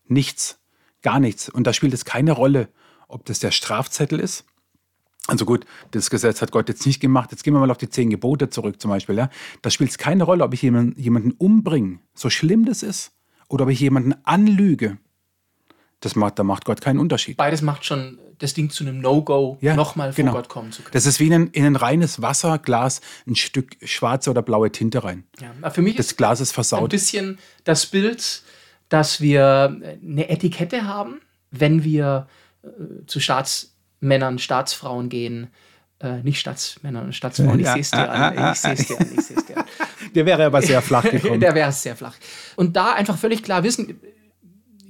[0.07, 0.59] Nichts,
[1.01, 1.49] gar nichts.
[1.49, 2.69] Und da spielt es keine Rolle,
[3.07, 4.45] ob das der Strafzettel ist.
[5.27, 7.31] Also gut, das Gesetz hat Gott jetzt nicht gemacht.
[7.31, 9.15] Jetzt gehen wir mal auf die zehn Gebote zurück zum Beispiel.
[9.17, 9.29] Ja?
[9.61, 13.11] Da spielt es keine Rolle, ob ich jemanden, jemanden umbringe, so schlimm das ist,
[13.49, 14.97] oder ob ich jemanden anlüge.
[15.99, 17.37] Das macht, da macht Gott keinen Unterschied.
[17.37, 20.33] Beides macht schon das Ding zu einem No-Go, Ja, nochmal vor genau.
[20.33, 20.93] Gott kommen zu können.
[20.93, 25.03] Das ist wie in ein, in ein reines Wasserglas ein Stück schwarze oder blaue Tinte
[25.03, 25.23] rein.
[25.41, 26.91] Ja, für mich Das ist Glas ist ein versaut.
[26.91, 28.43] bisschen das Bild,
[28.89, 32.27] dass wir eine Etikette haben, wenn wir
[32.63, 32.67] äh,
[33.07, 33.19] zu
[33.97, 35.47] Staatsmännern, Staatsfrauen gehen.
[35.99, 38.37] Äh, nicht Staatsmännern und Staatsfrauen, ich sehe es dir ah, an.
[38.37, 39.07] ah, Ich sehe es dir an.
[39.17, 39.65] Ich sehe es dir an.
[40.15, 41.39] Der wäre aber sehr flach gekommen.
[41.39, 42.15] Der wäre sehr flach.
[42.55, 43.99] Und da einfach völlig klar wissen,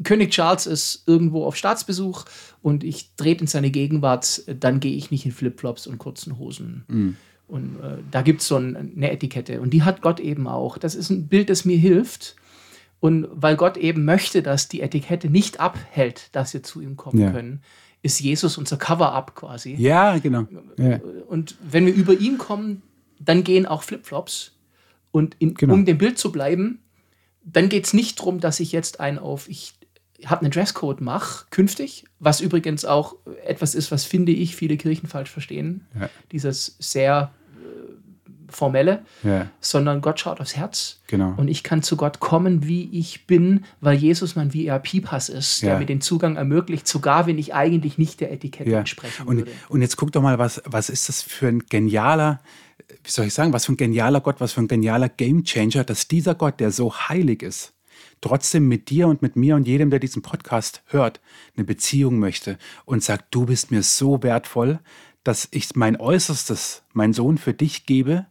[0.03, 2.25] König Charles ist irgendwo auf Staatsbesuch
[2.61, 6.83] und ich trete in seine Gegenwart, dann gehe ich nicht in Flipflops und kurzen Hosen.
[6.87, 7.17] Mhm.
[7.47, 9.61] Und äh, da gibt es so ein, eine Etikette.
[9.61, 10.77] Und die hat Gott eben auch.
[10.77, 12.35] Das ist ein Bild, das mir hilft.
[12.99, 17.21] Und weil Gott eben möchte, dass die Etikette nicht abhält, dass wir zu ihm kommen
[17.21, 17.31] Ja.
[17.31, 17.61] können,
[18.01, 19.75] ist Jesus unser Cover-up quasi.
[19.75, 20.47] ja, genau.
[20.77, 20.99] Ja.
[21.27, 22.81] Und wenn wir über ihn kommen,
[23.19, 24.53] dann gehen auch Flipflops.
[25.11, 25.73] Und in, Genau.
[25.73, 26.79] um dem Bild zu bleiben,
[27.43, 29.73] dann geht es nicht darum, dass ich jetzt einen auf, ich
[30.25, 35.07] habe einen Dresscode mache, künftig, was übrigens auch etwas ist, was finde ich viele Kirchen
[35.07, 35.85] falsch verstehen.
[35.99, 36.09] Ja.
[36.31, 37.31] Dieses sehr
[38.49, 40.99] formelle, Ja, sondern Gott schaut aufs Herz.
[41.07, 41.33] genau.
[41.37, 45.73] Und ich kann zu Gott kommen, wie ich bin, weil Jesus mein VIP-Pass ist, der
[45.73, 45.79] Ja.
[45.79, 48.79] mir den Zugang ermöglicht, sogar wenn ich eigentlich nicht der Etikette Ja.
[48.79, 49.51] entsprechen Und, würde.
[49.69, 52.39] und jetzt guck doch mal, was, was ist das für ein genialer,
[53.03, 56.07] wie soll ich sagen, was für ein genialer Gott, was für ein genialer Gamechanger, dass
[56.07, 57.73] dieser Gott, der so heilig ist,
[58.21, 61.19] trotzdem mit dir und mit mir und jedem, der diesen Podcast hört,
[61.55, 64.79] eine Beziehung möchte und sagt, du bist mir so wertvoll,
[65.23, 68.25] dass ich mein Äußerstes, mein Sohn für dich gebe,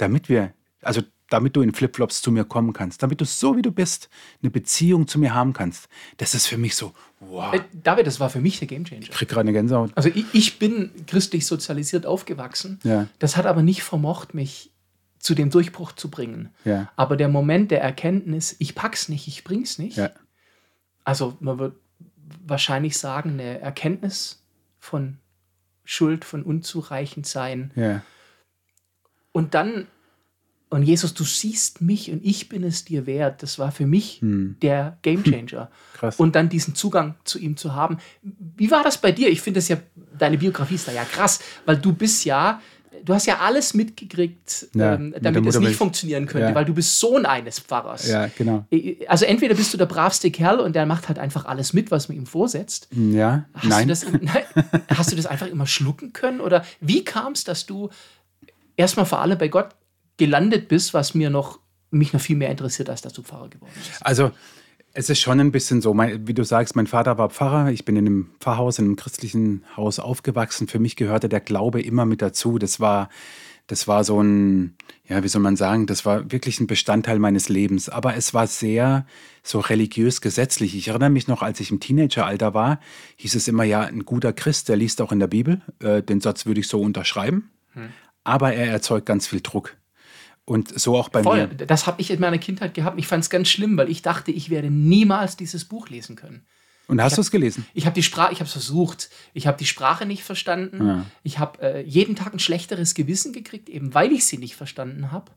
[0.00, 3.62] damit wir, also damit du in Flipflops zu mir kommen kannst, damit du so wie
[3.62, 4.10] du bist,
[4.42, 5.88] eine Beziehung zu mir haben kannst.
[6.16, 7.54] Das ist für mich so, wow.
[7.54, 9.02] Äh, David, das war für mich der Gamechanger.
[9.02, 9.92] Ich krieg gerade eine Gänsehaut.
[9.94, 12.80] Also ich, ich bin christlich sozialisiert aufgewachsen.
[12.82, 13.06] Ja.
[13.20, 14.72] Das hat aber nicht vermocht, mich
[15.20, 16.48] zu dem Durchbruch zu bringen.
[16.64, 16.90] Ja.
[16.96, 19.98] Aber der Moment der Erkenntnis, ich pack's nicht, ich bring's nicht.
[19.98, 20.10] Ja.
[21.04, 21.76] Also man wird
[22.44, 24.42] wahrscheinlich sagen, eine Erkenntnis
[24.78, 25.18] von
[25.84, 28.02] Schuld, von unzureichend sein, Ja.
[29.32, 29.86] Und dann,
[30.70, 33.42] und Jesus, du siehst mich und ich bin es dir wert.
[33.42, 35.70] Das war für mich der Gamechanger.
[35.94, 36.16] Krass.
[36.18, 37.98] Und dann diesen Zugang zu ihm zu haben.
[38.22, 39.28] Wie war das bei dir?
[39.30, 39.78] Ich finde das ja,
[40.18, 42.60] deine Biografie ist da ja krass, weil du bist ja,
[43.04, 46.54] du hast ja alles mitgekriegt, Ja, ähm, mit damit es nicht funktionieren könnte, Ja.
[46.54, 48.06] weil du bist Sohn eines Pfarrers.
[48.08, 48.66] Ja, genau.
[49.08, 52.08] Also entweder bist du der bravste Kerl und der macht halt einfach alles mit, was
[52.08, 52.88] man ihm vorsetzt.
[52.92, 53.88] Ja, Hast nein.
[53.88, 54.44] Du das, nein,
[54.94, 56.40] hast du das einfach immer schlucken können?
[56.40, 57.90] Oder wie kam es, dass du
[58.80, 59.76] erstmal vor allem bei Gott
[60.16, 63.72] gelandet bist, was mir noch, mich noch viel mehr interessiert, als dass du Pfarrer geworden
[63.74, 64.04] bist?
[64.04, 64.32] Also,
[64.92, 67.84] es ist schon ein bisschen so, mein, wie du sagst, mein Vater war Pfarrer, ich
[67.84, 70.66] bin in einem Pfarrhaus, in einem christlichen Haus aufgewachsen.
[70.66, 72.58] Für mich gehörte der Glaube immer mit dazu.
[72.58, 73.08] Das war,
[73.68, 74.74] das war so ein,
[75.08, 77.88] ja, wie soll man sagen, das war wirklich ein Bestandteil meines Lebens.
[77.88, 79.06] Aber es war sehr
[79.44, 80.74] so religiös gesetzlich.
[80.74, 82.80] Ich erinnere mich noch, als ich im Teenageralter war,
[83.16, 85.60] hieß es immer, ja, ein guter Christ, der liest auch in der Bibel.
[85.80, 87.50] Äh, den Satz würde ich so unterschreiben.
[88.24, 89.76] Aber er erzeugt ganz viel Druck.
[90.44, 91.66] Und so auch bei Voll, mir.
[91.66, 92.98] das habe ich in meiner Kindheit gehabt.
[92.98, 96.44] Ich fand es ganz schlimm, weil ich dachte, ich werde niemals dieses Buch lesen können.
[96.88, 97.64] Und hast du es gelesen?
[97.72, 99.10] Ich habe die Sprache, ich habe es versucht.
[99.32, 100.86] Ich habe die Sprache nicht verstanden.
[100.86, 101.06] Ja.
[101.22, 105.12] Ich habe äh, jeden Tag ein schlechteres Gewissen gekriegt, eben weil ich sie nicht verstanden
[105.12, 105.30] habe.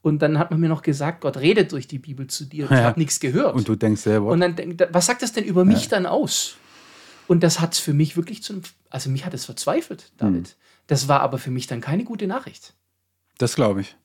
[0.00, 2.64] Und dann hat man mir noch gesagt, Gott redet durch die Bibel zu dir.
[2.70, 2.84] Und Ich Ja.
[2.84, 3.56] habe nichts gehört.
[3.56, 4.26] Und du denkst selber.
[4.28, 6.56] Und dann, denk- was sagt das denn über mich dann aus?
[7.28, 10.48] Und das hat es für mich wirklich zu einem, also mich hat es verzweifelt, David.
[10.48, 10.54] Hm.
[10.86, 12.74] Das war aber für mich dann keine gute Nachricht.
[13.38, 13.96] Das glaube ich.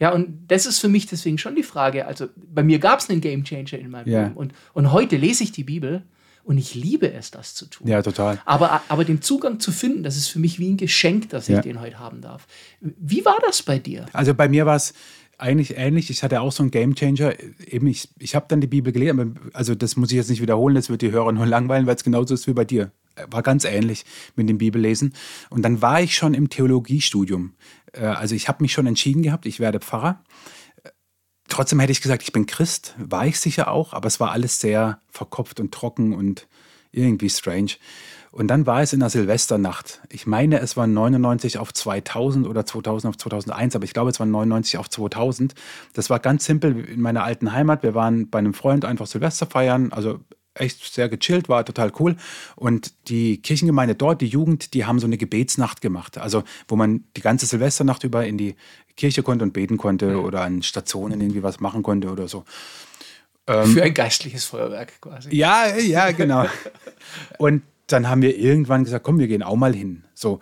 [0.00, 2.06] Ja, und das ist für mich deswegen schon die Frage.
[2.06, 4.22] Also bei mir gab es einen Game Changer in meinem Ja.
[4.24, 4.36] Leben.
[4.36, 6.02] Und, und heute lese ich die Bibel
[6.44, 7.88] und ich liebe es, das zu tun.
[7.88, 8.40] Ja, total.
[8.44, 11.56] Aber, aber den Zugang zu finden, das ist für mich wie ein Geschenk, dass ich
[11.56, 11.62] Ja.
[11.62, 12.46] den heute haben darf.
[12.80, 14.06] Wie war das bei dir?
[14.12, 14.94] Also bei mir war es
[15.38, 16.10] eigentlich ähnlich.
[16.10, 17.34] Ich hatte auch so einen Gamechanger.
[17.66, 20.74] Eben, ich, ich habe dann die Bibel gelesen, also das muss ich jetzt nicht wiederholen,
[20.74, 22.90] das wird die Hörer nur langweilen, weil es genauso ist wie bei dir.
[23.30, 24.04] War ganz ähnlich
[24.36, 25.14] mit dem Bibellesen.
[25.50, 27.54] Und dann war ich schon im Theologiestudium.
[27.92, 30.22] Äh, Also ich habe mich schon entschieden gehabt, ich werde Pfarrer.
[31.48, 34.60] Trotzdem hätte ich gesagt, ich bin Christ, war ich sicher auch, aber es war alles
[34.60, 36.46] sehr verkopft und trocken und
[36.92, 37.72] irgendwie strange.
[38.30, 40.00] Und dann war es in der Silvesternacht.
[40.10, 44.20] Ich meine, es war 99 auf 2000 oder 2000 auf 2001, aber ich glaube, es
[44.20, 45.54] war 99 auf 2000.
[45.94, 47.82] Das war ganz simpel in meiner alten Heimat.
[47.82, 50.20] Wir waren bei einem Freund einfach Silvester feiern, also
[50.54, 52.16] echt sehr gechillt, war total cool.
[52.56, 56.18] Und die Kirchengemeinde dort, die Jugend, die haben so eine Gebetsnacht gemacht.
[56.18, 58.56] Also, wo man die ganze Silvesternacht über in die
[58.96, 62.44] Kirche konnte und beten konnte oder an Stationen irgendwie was machen konnte oder so.
[63.46, 65.34] Für ein geistliches Feuerwerk quasi.
[65.34, 66.44] Ja, ja, genau.
[67.38, 70.04] Und dann haben wir irgendwann gesagt, komm, wir gehen auch mal hin.
[70.14, 70.40] So.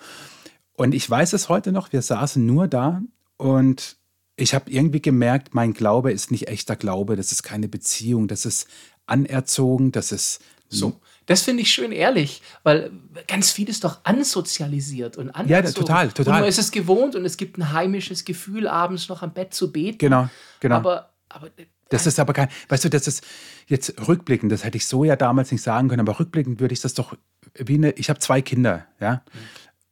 [0.73, 3.03] Und ich weiß es heute noch, wir saßen nur da
[3.39, 3.97] und
[4.37, 8.45] ich habe irgendwie gemerkt, mein Glaube ist nicht echter Glaube, das ist keine Beziehung, das
[8.45, 8.69] ist
[9.07, 11.01] anerzogen, das ist So.
[11.27, 12.93] Das finde ich schön ehrlich, weil
[13.27, 15.51] ganz viel ist doch ansozialisiert und anerzogen.
[15.51, 16.35] Ja, total, total.
[16.35, 19.53] Und man ist es gewohnt und es gibt ein heimisches Gefühl, abends noch am Bett
[19.53, 19.99] zu beten.
[19.99, 20.29] Genau,
[20.61, 20.77] genau.
[20.77, 21.51] Aber, aber
[21.88, 23.25] Das ist aber kein, weißt du, das ist
[23.66, 26.81] jetzt rückblickend, das hätte ich so ja damals nicht sagen können, aber rückblickend würde ich
[26.81, 27.16] das doch
[27.55, 29.22] wie eine, ich habe zwei Kinder, ja.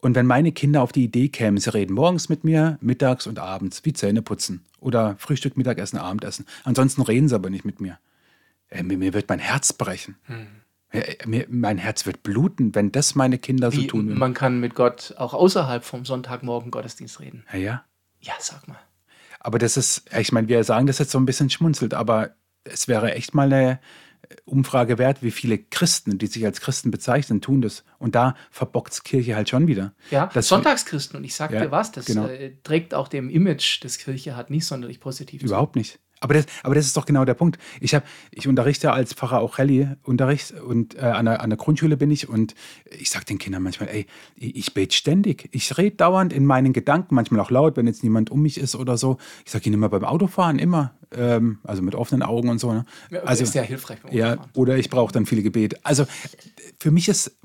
[0.00, 3.38] Und wenn meine Kinder auf die Idee kämen, sie reden morgens mit mir, mittags und
[3.38, 6.44] abends, wie Zähne putzen oder Frühstück, Mittagessen, Abendessen.
[6.64, 7.98] Ansonsten reden sie aber nicht mit mir.
[8.68, 10.16] Äh, mir, mir wird mein Herz brechen.
[10.90, 14.18] Äh, Mir, mein Herz wird bluten, wenn das meine Kinder so wie, tun würden.
[14.18, 17.44] man kann mit Gott auch außerhalb vom Sonntagmorgen Gottesdienst reden.
[17.52, 17.84] Ja, ja.
[18.20, 18.78] Ja, sag mal.
[19.44, 22.30] Aber das ist, ich meine, wir sagen das jetzt so ein bisschen schmunzelt, aber
[22.64, 23.78] es wäre echt mal eine
[24.46, 27.84] Umfrage wert, wie viele Christen, die sich als Christen bezeichnen, tun das.
[27.98, 29.94] Und da verbockt Kirche halt schon wieder.
[30.10, 31.18] Ja, Das- Sonntagschristen.
[31.18, 32.26] Und ich sag Ja, dir was, das genau.
[32.26, 35.46] äh, trägt auch dem Image, das Kirche hat, nicht sonderlich positiv zu.
[35.46, 36.00] Überhaupt nicht.
[36.20, 37.58] Aber das, aber das ist doch genau der Punkt.
[37.80, 41.96] Ich, hab, ich unterrichte als Pfarrer auch Rallye-Unterricht und äh, an, der, an der Grundschule
[41.96, 42.54] bin ich und
[42.98, 45.48] ich sage den Kindern manchmal, ey, ich, ich bete ständig.
[45.52, 48.74] Ich rede dauernd in meinen Gedanken, manchmal auch laut, wenn jetzt niemand um mich ist
[48.74, 49.18] oder so.
[49.44, 50.94] Ich sage ihnen immer beim Autofahren, immer.
[51.12, 52.72] Ähm, also mit offenen Augen und so.
[52.72, 52.84] Ne?
[53.24, 55.78] Also ist sehr hilfreich Ja, oder ich brauche dann viele Gebete.
[55.82, 56.06] Also
[56.78, 57.36] für mich ist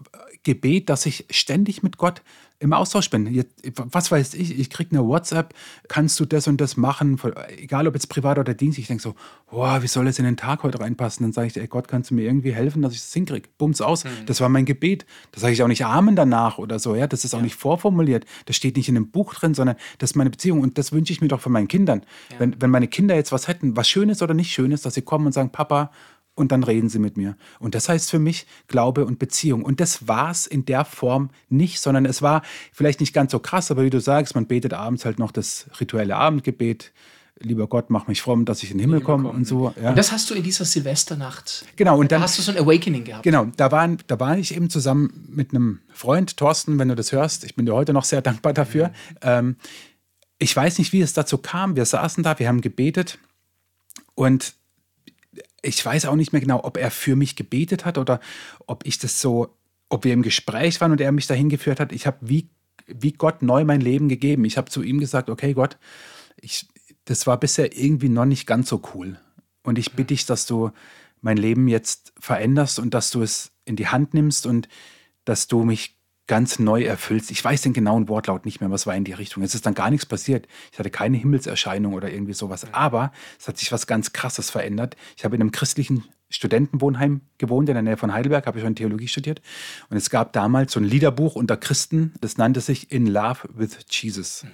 [0.43, 2.21] Gebet, dass ich ständig mit Gott
[2.59, 3.33] im Austausch bin.
[3.33, 5.53] Jetzt, was weiß ich, ich kriege eine WhatsApp,
[5.87, 7.19] kannst du das und das machen,
[7.57, 8.77] egal ob jetzt privat oder Dienst.
[8.77, 9.15] Ich denke so,
[9.49, 11.23] wow, wie soll das in den Tag heute reinpassen?
[11.23, 13.47] Dann sage ich, ey Gott, kannst du mir irgendwie helfen, dass ich das hinkriege?
[13.57, 14.03] Bums aus.
[14.03, 14.25] Mhm.
[14.25, 15.05] Das war mein Gebet.
[15.31, 16.95] Das sage ich auch nicht Amen danach oder so.
[16.95, 18.25] Ja, das ist auch nicht vorformuliert.
[18.45, 20.61] Das steht nicht in einem Buch drin, sondern das ist meine Beziehung.
[20.61, 22.01] Und das wünsche ich mir doch von meinen Kindern.
[22.37, 25.27] Wenn, wenn meine Kinder jetzt was hätten, was Schönes oder nicht Schönes, dass sie kommen
[25.27, 25.91] und sagen, Papa,
[26.39, 27.35] und dann reden sie mit mir.
[27.59, 29.63] Und das heißt für mich Glaube und Beziehung.
[29.63, 33.39] Und das war es in der Form nicht, sondern es war vielleicht nicht ganz so
[33.39, 36.91] krass, aber wie du sagst, man betet abends halt noch das rituelle Abendgebet.
[37.41, 39.73] Lieber Gott, mach mich fromm, dass ich in den Himmel komme und so.
[39.81, 39.89] Ja.
[39.91, 41.65] Und das hast du in dieser Silvesternacht.
[41.77, 43.23] Genau, und Da dann, hast du so ein Awakening gehabt.
[43.23, 47.13] genau, da, waren, da war ich eben zusammen mit einem Freund, Thorsten, wenn du das
[47.13, 48.91] hörst, ich bin dir heute noch sehr dankbar dafür.
[49.21, 49.55] Ähm,
[50.37, 51.77] ich weiß nicht, wie es dazu kam.
[51.77, 53.19] Wir saßen da, wir haben gebetet
[54.15, 54.55] und
[55.61, 58.19] ich weiß auch nicht mehr genau, ob er für mich gebetet hat oder
[58.67, 59.55] ob ich das so,
[59.89, 61.91] ob wir im Gespräch waren und er mich dahin geführt hat.
[61.91, 62.49] Ich habe wie,
[62.87, 64.45] wie Gott neu mein Leben gegeben.
[64.45, 65.77] Ich habe zu ihm gesagt, okay Gott,
[66.39, 66.67] ich,
[67.05, 69.19] das war bisher irgendwie noch nicht ganz so cool.
[69.63, 70.71] Und ich bitte dich, dass du
[71.21, 74.69] mein Leben jetzt veränderst und dass du es in die Hand nimmst und
[75.25, 75.98] dass du mich
[76.29, 77.31] ganz neu erfüllst.
[77.31, 79.41] Ich weiß den genauen Wortlaut nicht mehr, was war in die Richtung.
[79.41, 80.47] Es ist dann gar nichts passiert.
[80.71, 82.71] Ich hatte keine Himmelserscheinung oder irgendwie sowas.
[82.71, 84.95] Aber es hat sich was ganz Krasses verändert.
[85.17, 88.75] Ich habe in einem christlichen Studentenwohnheim gewohnt, in der Nähe von Heidelberg, habe ich schon
[88.75, 89.41] Theologie studiert.
[89.89, 93.79] Und es gab damals so ein Liederbuch unter Christen, das nannte sich In Love with
[93.89, 94.43] Jesus.
[94.43, 94.49] Mhm.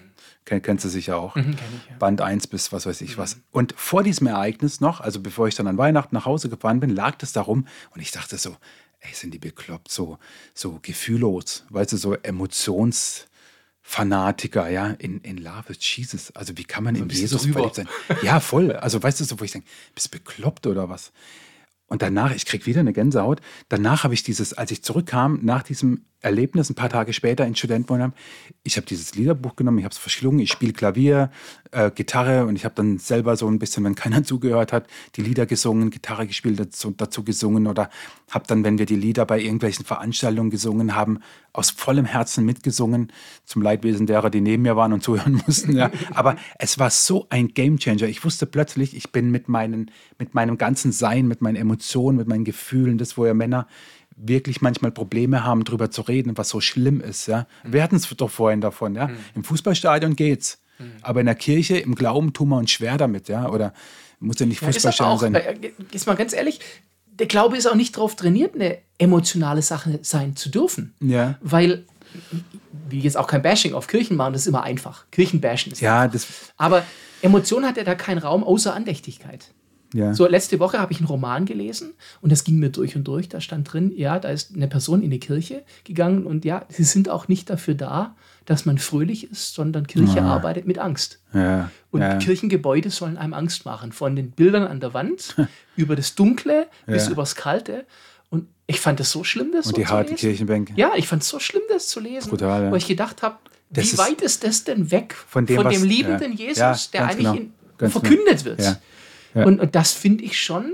[0.46, 1.36] Ken, kennst du sicher auch.
[1.36, 1.98] Mhm, ich, ja.
[1.98, 3.22] Band 1 bis was weiß ich mhm.
[3.22, 3.42] was.
[3.52, 6.90] Und vor diesem Ereignis noch, also bevor ich dann an Weihnachten nach Hause gefahren bin,
[6.90, 8.56] lag das darum und ich dachte so,
[9.08, 10.18] ey, sind die bekloppt, so,
[10.54, 16.36] so gefühllos, weißt du, so Emotionsfanatiker, ja, in, in Love with Jesus.
[16.36, 17.88] Also wie kann man in Jesus verliebt sein?
[18.22, 18.72] Ja, voll.
[18.72, 21.12] Also weißt du so, wo ich denke, bist du bekloppt oder was?
[21.88, 23.42] Und danach, ich krieg wieder eine Gänsehaut.
[23.70, 27.56] Danach habe ich dieses, als ich zurückkam, nach diesem Erlebnis, ein paar Tage später in
[27.56, 28.14] Studentenwohnheim,
[28.64, 31.30] ich habe dieses Liederbuch genommen, ich habe es verschlungen, ich spiele Klavier,
[31.72, 35.22] äh, Gitarre und ich habe dann selber so ein bisschen, wenn keiner zugehört hat, die
[35.22, 37.90] Lieder gesungen, Gitarre gespielt, dazu, dazu gesungen oder
[38.32, 41.20] habe dann, wenn wir die Lieder bei irgendwelchen Veranstaltungen gesungen haben,
[41.54, 43.12] aus vollem Herzen mitgesungen,
[43.46, 45.78] zum Leidwesen derer, die neben mir waren und zuhören mussten.
[45.78, 45.92] Ja.
[46.14, 48.08] Aber es war so ein Gamechanger.
[48.08, 52.28] Ich wusste plötzlich, ich bin mit, meinen, mit meinem ganzen Sein, mit meinen Emotionen, mit
[52.28, 53.68] meinen Gefühlen, das, wo ja Männer
[54.16, 57.28] wirklich manchmal Probleme haben, darüber zu reden, was so schlimm ist.
[57.28, 57.48] Ja?
[57.64, 57.74] Mhm.
[57.74, 58.96] Wir hatten es doch vorhin davon.
[58.96, 59.08] Ja?
[59.08, 59.18] Mhm.
[59.36, 60.60] Im Fußballstadion geht's.
[60.80, 60.92] Mhm.
[61.02, 63.28] Aber in der Kirche, im Glauben tun wir uns schwer damit.
[63.28, 63.50] Ja?
[63.50, 63.74] Oder
[64.20, 65.36] muss ja nicht ja, Fußballstadion sein.
[65.36, 66.60] Äh, ist mal ganz ehrlich,
[67.08, 70.94] der Glaube ist auch nicht darauf trainiert, eine emotionale Sache sein zu dürfen.
[71.00, 71.38] Ja.
[71.42, 71.86] Weil,
[72.90, 75.06] wie jetzt auch kein Bashing auf Kirchen machen, das ist immer einfach.
[75.12, 76.14] Kirchenbashen ist ja, einfach.
[76.14, 76.84] Das Aber
[77.22, 79.50] Emotion hat ja da keinen Raum außer Andächtigkeit.
[79.96, 80.14] Ja.
[80.14, 83.30] So, letzte Woche habe ich einen Roman gelesen und das ging mir durch und durch.
[83.30, 86.84] Da stand drin, ja, da ist eine Person in die Kirche gegangen und ja, sie
[86.84, 88.14] sind auch nicht dafür da,
[88.46, 90.26] dass man fröhlich ist, sondern Kirche ja.
[90.26, 91.20] arbeitet mit Angst.
[91.34, 91.72] Ja.
[91.92, 92.20] Und.
[92.20, 93.94] Kirchengebäude sollen einem Angst machen.
[93.94, 95.36] Von den Bildern an der Wand
[95.78, 97.86] über das Dunkle bis übers Kalte.
[98.30, 100.74] Und ich fand das so schlimm, das Und so die harten Kirchenbänke.
[100.76, 102.30] Ja, ich fand es so schlimm, das zu lesen.
[102.30, 103.38] Brutal, Weil ich gedacht habe,
[103.70, 107.32] wie weit ist das denn weg von dem, von dem was, liebenden Jesus, der eigentlich
[107.32, 107.34] genau.
[107.80, 108.58] in, verkündet genau.
[108.58, 108.78] wird?
[109.44, 110.74] Und, und das finde ich schon,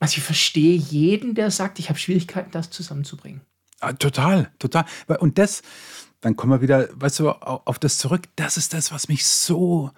[0.00, 3.40] also ich verstehe jeden, der sagt, ich habe Schwierigkeiten, das zusammenzubringen.
[3.80, 4.84] Ah, total, total.
[5.20, 5.62] Und das,
[6.20, 8.22] dann kommen wir wieder, weißt du, auf das zurück.
[8.36, 9.90] Das ist das, was mich so,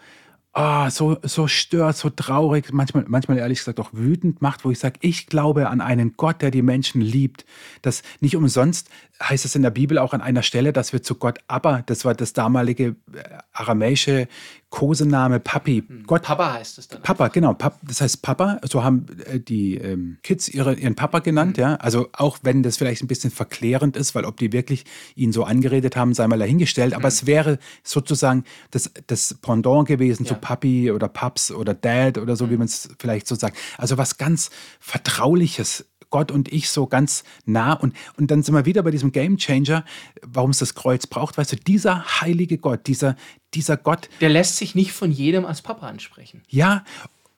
[0.55, 4.79] oh, so, so stört, so traurig, manchmal, manchmal ehrlich gesagt auch wütend macht, wo ich
[4.79, 7.45] sage, ich glaube an einen Gott, der die Menschen liebt.
[7.83, 8.91] Das nicht umsonst
[9.23, 12.05] heißt es in der Bibel auch an einer Stelle, dass wir zu Gott Abba, das
[12.05, 13.23] war das damalige äh,
[13.53, 14.29] aramäische
[14.71, 15.83] Kosename Papi.
[15.87, 16.05] Hm.
[16.07, 17.01] Gott, Papa heißt es dann.
[17.01, 17.35] Papa, einfach.
[17.35, 17.55] genau.
[17.55, 18.61] Pap, das heißt Papa.
[18.65, 21.63] So haben äh, die ähm, Kids ihre, ihren Papa genannt, mhm.
[21.63, 21.75] ja.
[21.77, 25.45] Also auch wenn das vielleicht ein bisschen verklärend ist, weil ob die wirklich ihn so
[25.45, 26.93] angeredet haben, sei mal dahingestellt.
[26.93, 27.09] Aber mhm.
[27.09, 30.29] es wäre sozusagen das, das Pendant gewesen ja.
[30.29, 33.57] zu Papi oder Paps oder Dad oder so, wie man es vielleicht so sagt.
[33.79, 34.51] Also was ganz
[34.81, 37.75] Vertrauliches Gott und ich so ganz nah.
[37.75, 39.85] Und, und dann sind wir wieder bei diesem Game Changer,
[40.23, 41.39] warum es das Kreuz braucht.
[41.39, 43.17] Weißt du, dieser heilige Gott, dieser,
[43.55, 44.09] dieser Gott.
[44.21, 46.43] Der lässt sich nicht von jedem als Papa ansprechen.
[46.49, 46.85] Ja,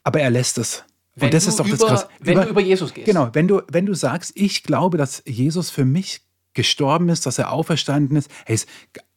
[0.05, 0.85] aber er lässt es.
[1.15, 2.09] Wenn und das ist doch über, das Krass.
[2.21, 3.07] Wenn über, du über Jesus gehst.
[3.07, 6.23] Genau, wenn du, wenn du sagst, ich glaube, dass Jesus für mich
[6.55, 8.31] gestorben ist, dass er auferstanden ist.
[8.45, 8.59] Hey,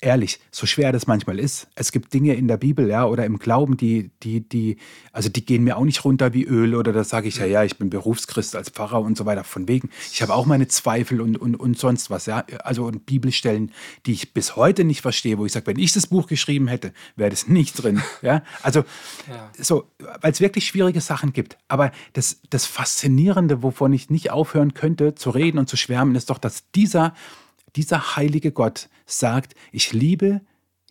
[0.03, 1.67] ehrlich, so schwer das manchmal ist.
[1.75, 4.77] Es gibt Dinge in der Bibel, ja, oder im Glauben, die, die, die,
[5.11, 7.63] also die gehen mir auch nicht runter wie Öl oder da sage ich ja, ja,
[7.63, 9.43] ich bin Berufschrist als Pfarrer und so weiter.
[9.43, 12.45] Von wegen, ich habe auch meine Zweifel und, und, und sonst was, ja.
[12.63, 13.71] Also und Bibelstellen,
[14.05, 16.93] die ich bis heute nicht verstehe, wo ich sage, wenn ich das Buch geschrieben hätte,
[17.15, 18.01] wäre das nicht drin.
[18.21, 18.85] Ja, also
[19.27, 19.51] ja.
[19.57, 19.89] so,
[20.21, 21.57] weil es wirklich schwierige Sachen gibt.
[21.67, 26.29] Aber das, das Faszinierende, wovon ich nicht aufhören könnte zu reden und zu schwärmen, ist
[26.29, 27.13] doch, dass dieser
[27.75, 30.41] dieser heilige Gott sagt, ich liebe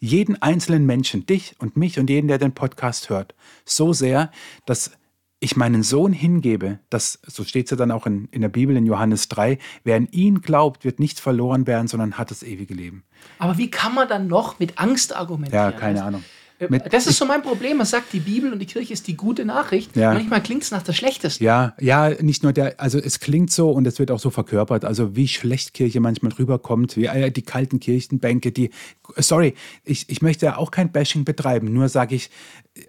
[0.00, 4.30] jeden einzelnen Menschen, dich und mich und jeden, der den Podcast hört, so sehr,
[4.66, 4.92] dass
[5.38, 8.76] ich meinen Sohn hingebe, das, so steht es ja dann auch in, in der Bibel
[8.76, 12.74] in Johannes 3, wer an ihn glaubt, wird nicht verloren werden, sondern hat das ewige
[12.74, 13.02] Leben.
[13.38, 15.72] Aber wie kann man dann noch mit Angst argumentieren?
[15.72, 16.24] Ja, keine Ahnung.
[16.68, 17.78] Das ist so mein Problem.
[17.78, 19.96] Man sagt, die Bibel und die Kirche ist die gute Nachricht.
[19.96, 20.12] Ja.
[20.12, 21.44] Manchmal klingt es nach der schlechtesten.
[21.44, 24.84] Ja, ja, nicht nur der, also es klingt so und es wird auch so verkörpert.
[24.84, 28.70] Also wie schlecht Kirche manchmal rüberkommt, wie äh, die kalten Kirchenbänke, die,
[29.16, 32.30] sorry, ich, ich möchte ja auch kein Bashing betreiben, nur sage ich,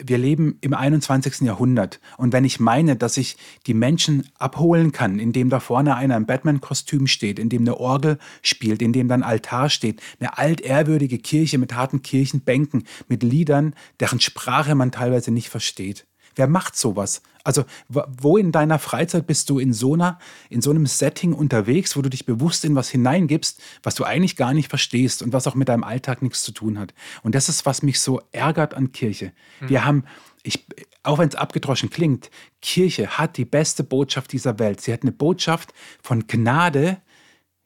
[0.03, 1.41] wir leben im 21.
[1.41, 1.99] Jahrhundert.
[2.17, 3.35] Und wenn ich meine, dass ich
[3.67, 8.81] die Menschen abholen kann, indem da vorne einer im Batman-Kostüm steht, indem eine Orgel spielt,
[8.81, 14.75] indem dann Altar steht, eine altehrwürdige Kirche mit harten Kirchenbänken, mit Liedern, Kindern, deren Sprache
[14.75, 16.05] man teilweise nicht versteht.
[16.35, 17.21] Wer macht sowas?
[17.43, 20.17] Also, wo in deiner Freizeit bist du in so, einer,
[20.49, 24.35] in so einem Setting unterwegs, wo du dich bewusst in was hineingibst, was du eigentlich
[24.35, 26.95] gar nicht verstehst und was auch mit deinem Alltag nichts zu tun hat?
[27.21, 29.31] Und das ist, was mich so ärgert an Kirche.
[29.61, 29.69] Mhm.
[29.69, 30.05] Wir haben,
[30.41, 30.65] ich,
[31.03, 34.81] auch wenn es abgedroschen klingt, Kirche hat die beste Botschaft dieser Welt.
[34.81, 35.71] Sie hat eine Botschaft
[36.01, 36.97] von Gnade.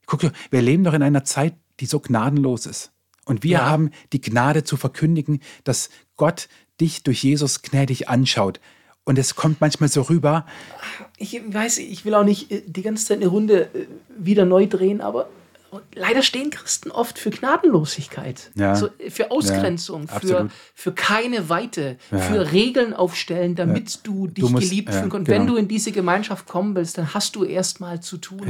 [0.07, 2.91] Guck, wir leben doch in einer Zeit, die so gnadenlos ist.
[3.27, 3.65] Und wir ja.
[3.65, 6.47] haben die Gnade zu verkündigen, dass Gott
[6.79, 8.59] dich durch Jesus gnädig anschaut.
[9.03, 10.45] Und es kommt manchmal so rüber.
[11.17, 13.87] Ich weiß, ich will auch nicht äh, die ganze Zeit eine Runde äh,
[14.17, 15.29] wieder neu drehen, aber
[15.93, 18.75] leider stehen Christen oft für Gnadenlosigkeit, ja.
[18.75, 22.17] so äh, für Ausgrenzung, ja, für, für keine Weite, ja.
[22.17, 25.27] für Regeln aufstellen, damit du dich du musst, geliebt fühlen kannst.
[25.27, 25.39] Genau.
[25.39, 28.45] Wenn du in diese Gemeinschaft kommen willst, dann hast du erst mal zu tun.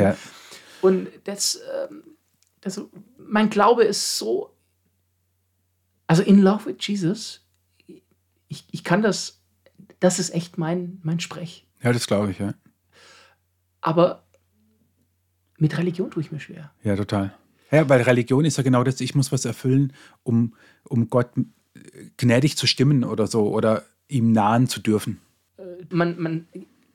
[0.82, 1.60] Und das,
[2.62, 2.82] das,
[3.18, 4.57] mein Glaube ist so,
[6.08, 7.42] also in Love with Jesus
[8.48, 9.42] ich, ich kann das,
[10.00, 11.66] das ist echt mein, mein Sprech.
[11.82, 12.54] Ja, das glaube ich, ja.
[13.82, 14.24] Aber
[15.58, 16.72] mit Religion tue ich mir schwer.
[16.84, 17.34] Ja, total.
[17.72, 19.94] Ja, weil Religion ist ja genau das, ich muss was erfüllen,
[20.24, 21.32] um, um Gott
[22.18, 25.20] gnädig zu stimmen oder so oder ihm nahen zu dürfen.
[25.58, 26.48] Äh, man, man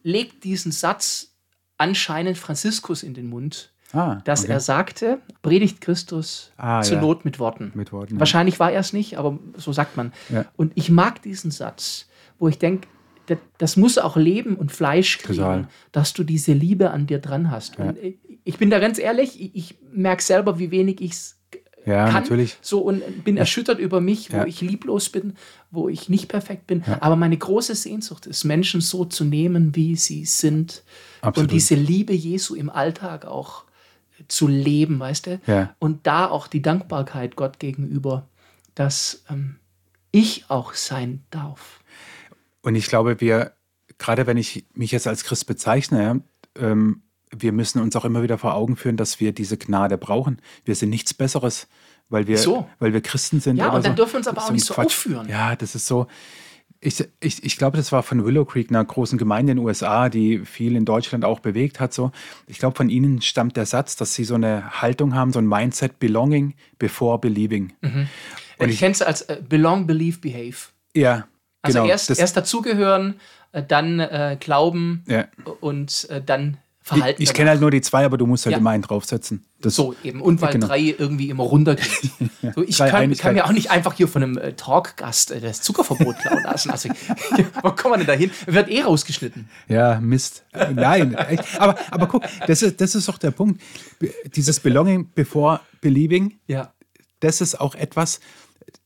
[0.03, 1.35] legt diesen Satz
[1.77, 4.53] anscheinend Franziskus in den Mund, ah, dass okay.
[4.53, 7.03] er sagte, predigt Christus ah, zur ja.
[7.03, 7.73] Not mit Worten.
[7.75, 8.19] Mit Worten.
[8.19, 8.61] Wahrscheinlich ja.
[8.61, 10.13] war er es nicht, aber so sagt man.
[10.29, 10.45] Ja.
[10.57, 12.89] Und ich mag diesen Satz, wo ich denke,
[13.27, 15.69] das, das, muss auch Leben und Fleisch kriegen, Total.
[15.93, 17.79] dass du diese Liebe an dir dran hast.
[17.79, 17.97] Und
[18.45, 21.39] ich bin da ganz ehrlich, ich, ich merke selber, wie wenig ich es
[21.85, 22.23] ja, kann.
[22.23, 22.57] Natürlich.
[22.61, 24.47] So und bin erschüttert über mich, wo ja.
[24.47, 25.35] ich lieblos bin,
[25.71, 26.83] wo ich nicht perfekt bin.
[26.87, 26.99] Ja.
[27.01, 30.83] Aber meine große Sehnsucht ist, Menschen so zu nehmen, wie sie sind.
[31.21, 31.51] Absolut.
[31.51, 33.65] Und diese Liebe Jesu im Alltag auch
[34.29, 35.41] zu leben, weißt du?
[35.47, 35.75] Ja.
[35.79, 38.29] Und da auch die Dankbarkeit Gott gegenüber,
[38.75, 39.57] dass ähm,
[40.11, 41.81] ich auch sein darf.
[42.63, 43.53] Und ich glaube, wir,
[43.99, 46.23] gerade wenn ich mich jetzt als Christ bezeichne,
[46.57, 47.03] ähm,
[47.35, 50.41] wir müssen uns auch immer wieder vor Augen führen, dass wir diese Gnade brauchen.
[50.65, 51.67] Wir sind nichts Besseres,
[52.09, 52.69] weil wir, so.
[52.79, 53.57] weil wir Christen sind.
[53.57, 53.97] Ja, und dann so.
[53.97, 54.87] dürfen wir uns aber auch nicht so Quatsch.
[54.87, 55.29] aufführen.
[55.29, 56.07] Ja, das ist so
[56.85, 60.09] ich, ich, ich glaube, das war von Willow Creek, einer großen Gemeinde in den USA,
[60.09, 61.95] die viel in Deutschland auch bewegt hat.
[61.95, 62.11] So.
[62.49, 65.47] Ich glaube, von ihnen stammt der Satz, dass sie so eine Haltung haben, so ein
[65.47, 67.73] Mindset, belonging before believing.
[67.83, 68.09] Mhm.
[68.59, 70.57] Und ich kenne es als äh, belong, believe, behave.
[70.95, 71.29] Ja.
[71.63, 73.21] Also genau, erst, erst dazugehören,
[73.53, 75.29] äh, dann äh, glauben ja.
[75.61, 77.23] und äh, dann Verhalten.
[77.23, 78.59] Ich, ich kenne halt nur die zwei, aber du musst halt ja.
[78.59, 79.45] immer einen draufsetzen.
[79.61, 80.21] Das so eben.
[80.21, 80.67] Und weil genau.
[80.67, 82.31] drei irgendwie immer runtergehen.
[82.43, 82.53] ja.
[82.55, 85.63] so, ich kann, kann, mir auch nicht einfach hier von einem äh, Talkgast äh, das
[85.63, 86.71] Zuckerverbot klauen lassen.
[86.71, 86.89] Also,
[87.63, 88.33] wo kommen wir denn da hin?
[88.47, 89.49] Wird eh rausgeschnitten.
[89.69, 90.45] Ja, Mist.
[90.53, 91.17] Nein.
[91.59, 93.63] aber, aber guck, das ist, das ist doch der Punkt.
[94.35, 96.73] Dieses Belonging before Believing, ja.
[97.21, 98.19] das ist auch etwas,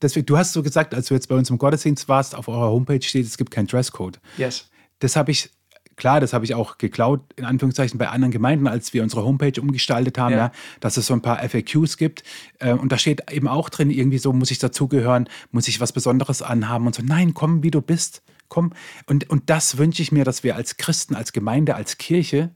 [0.03, 2.69] Deswegen, du hast so gesagt, als du jetzt bei uns im Gottesdienst warst, auf eurer
[2.69, 4.21] Homepage steht, es gibt keinen Dresscode.
[4.37, 4.69] Yes.
[4.99, 5.51] Das habe ich
[5.97, 9.59] Klar, das habe ich auch geklaut, in Anführungszeichen, bei anderen Gemeinden, als wir unsere Homepage
[9.61, 10.39] umgestaltet haben, ja.
[10.39, 12.23] ja dass es so ein paar FAQs gibt.
[12.59, 15.93] Äh, und da steht eben auch drin, irgendwie so, muss ich dazugehören, muss ich was
[15.93, 18.73] Besonderes anhaben und so, nein, komm, wie du bist, komm.
[19.07, 22.55] Und, und das wünsche ich mir, dass wir als Christen, als Gemeinde, als Kirche,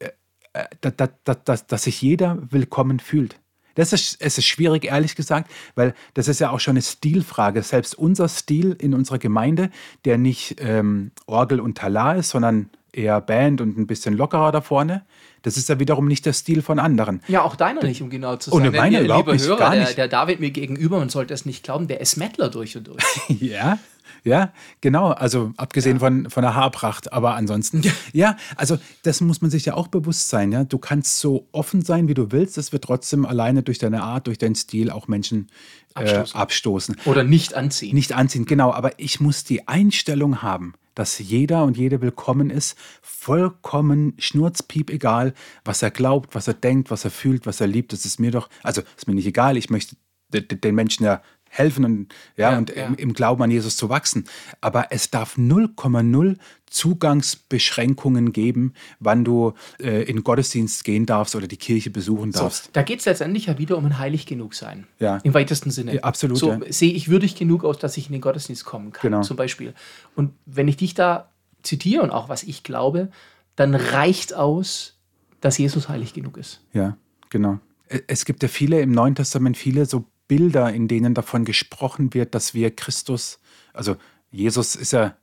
[0.00, 0.08] äh,
[0.52, 3.40] äh dass, dass, dass sich jeder willkommen fühlt.
[3.74, 7.62] Das ist, es ist schwierig, ehrlich gesagt, weil das ist ja auch schon eine Stilfrage.
[7.62, 9.70] Selbst unser Stil in unserer Gemeinde,
[10.04, 14.60] der nicht ähm, Orgel und Talar ist, sondern eher Band und ein bisschen lockerer da
[14.60, 15.04] vorne,
[15.42, 17.20] das ist ja wiederum nicht der Stil von anderen.
[17.28, 18.66] Ja, auch deiner nicht, um genau zu sagen.
[18.66, 19.88] Und meine überhaupt nicht, Hörer, gar nicht.
[19.88, 22.88] Der, der David mir gegenüber, man sollte es nicht glauben, der ist Mettler durch und
[22.88, 23.04] durch.
[23.28, 23.78] ja,
[24.24, 25.08] ja, genau.
[25.08, 26.00] Also abgesehen ja.
[26.00, 27.82] von, von der Haarpracht, aber ansonsten.
[27.82, 27.92] Ja.
[28.12, 30.52] ja, also das muss man sich ja auch bewusst sein.
[30.52, 30.64] Ja?
[30.64, 32.58] Du kannst so offen sein, wie du willst.
[32.58, 35.48] Es wird trotzdem alleine durch deine Art, durch deinen Stil auch Menschen
[35.94, 36.40] äh, abstoßen.
[36.40, 36.96] abstoßen.
[37.04, 37.94] Oder nicht anziehen.
[37.94, 38.72] Nicht anziehen, genau.
[38.72, 45.34] Aber ich muss die Einstellung haben, dass jeder und jede willkommen ist, vollkommen schnurzpiep egal,
[45.64, 47.92] was er glaubt, was er denkt, was er fühlt, was er liebt.
[47.92, 49.56] Das ist mir doch, also ist mir nicht egal.
[49.56, 49.96] Ich möchte
[50.32, 51.22] den Menschen ja
[51.54, 52.86] helfen und, ja, ja und ja.
[52.86, 54.24] Im, Im, Glauben an Jesus zu wachsen.
[54.60, 56.36] Aber es darf 0,0
[56.66, 62.64] Zugangsbeschränkungen geben, wann du äh, in Gottesdienst gehen darfst oder die Kirche besuchen darfst.
[62.64, 64.86] So, da geht es letztendlich ja wieder um ein heilig genug sein.
[64.98, 65.18] Ja.
[65.22, 65.94] Im weitesten Sinne.
[65.94, 66.38] Ja, absolut.
[66.38, 69.22] So sehe ich würdig genug aus, dass ich in den Gottesdienst kommen kann, genau.
[69.22, 69.72] zum Beispiel.
[70.16, 71.30] Und wenn ich dich da
[71.62, 73.10] zitiere und auch was ich glaube,
[73.54, 74.98] dann reicht aus,
[75.40, 76.60] dass Jesus heilig genug ist.
[76.72, 76.96] Ja,
[77.30, 77.60] genau.
[78.08, 82.34] Es gibt ja viele im Neuen Testament, viele so Bilder, in denen davon gesprochen wird,
[82.34, 83.40] dass wir Christus,
[83.72, 83.96] also
[84.30, 85.16] Jesus ist ja,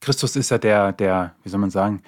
[0.00, 2.02] Christus ist ja der, der, wie soll man sagen,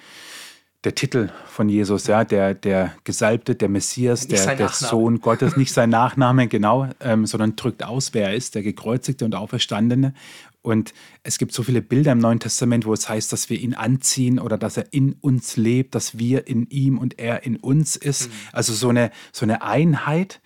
[0.83, 5.73] der Titel von Jesus, ja, der, der Gesalbte, der Messias, der, der Sohn Gottes, nicht
[5.73, 10.13] sein Nachname, genau, ähm, sondern drückt aus, wer er ist, der Gekreuzigte und Auferstandene.
[10.61, 10.93] Und
[11.23, 14.39] es gibt so viele Bilder im Neuen Testament, wo es heißt, dass wir ihn anziehen
[14.39, 18.27] oder dass er in uns lebt, dass wir in ihm und er in uns ist.
[18.27, 18.33] Mhm.
[18.53, 20.41] Also so eine, so eine Einheit,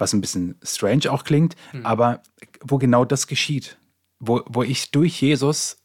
[0.00, 1.86] was ein bisschen strange auch klingt, mhm.
[1.86, 2.22] aber
[2.62, 3.76] wo genau das geschieht.
[4.18, 5.80] Wo, wo ich durch Jesus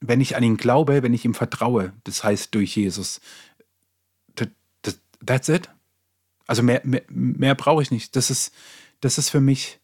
[0.00, 3.20] wenn ich an ihn glaube, wenn ich ihm vertraue, das heißt durch Jesus,
[4.36, 4.50] that,
[4.82, 5.68] that, that's it.
[6.46, 8.16] Also mehr, mehr, mehr brauche ich nicht.
[8.16, 8.52] Das ist,
[9.00, 9.78] das ist für mich,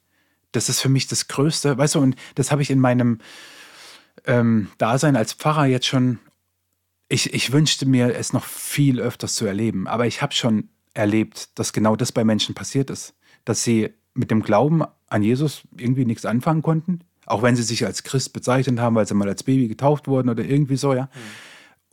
[0.53, 1.77] das ist für mich das Größte.
[1.79, 3.21] Weißt du, und das habe ich in meinem
[4.25, 6.19] ähm, Dasein als Pfarrer jetzt schon.
[7.09, 11.57] Ich, ich wünschte mir, es noch viel öfters zu erleben, aber ich habe schon erlebt,
[11.57, 13.15] dass genau das bei Menschen passiert ist.
[13.47, 17.87] Dass sie mit dem Glauben an Jesus irgendwie nichts anfangen konnten, auch wenn sie sich
[17.87, 21.05] als Christ bezeichnet haben, weil sie mal als Baby getauft wurden oder irgendwie so, ja.
[21.05, 21.09] Mhm.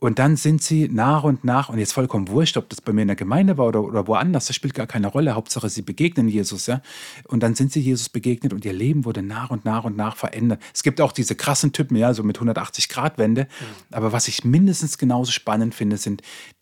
[0.04, 3.00] Und dann sind sie nach und nach, und jetzt vollkommen wurscht, ob das bei mir
[3.00, 5.34] in der Gemeinde war oder, oder woanders, das spielt gar keine Rolle.
[5.34, 6.82] Hauptsache, sie begegnen Jesus, ja.
[7.26, 10.14] Und dann sind sie Jesus begegnet und ihr Leben wurde nach und nach und nach
[10.14, 10.60] verändert.
[10.74, 13.44] Es gibt auch diese krassen Typen, ja, so mit 180-Grad-Wende.
[13.44, 13.94] Mhm.
[13.96, 16.20] Aber was ich mindestens genauso spannend finde, sind,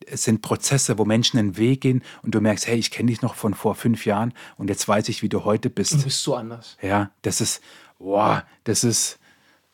[0.09, 3.35] sind Prozesse, wo Menschen einen Weg gehen und du merkst, hey, ich kenne dich noch
[3.35, 5.95] von vor fünf Jahren und jetzt weiß ich, wie du heute bist.
[5.95, 6.77] Du bist so anders.
[6.81, 7.61] Ja, das ist,
[7.99, 9.19] boah, das ist.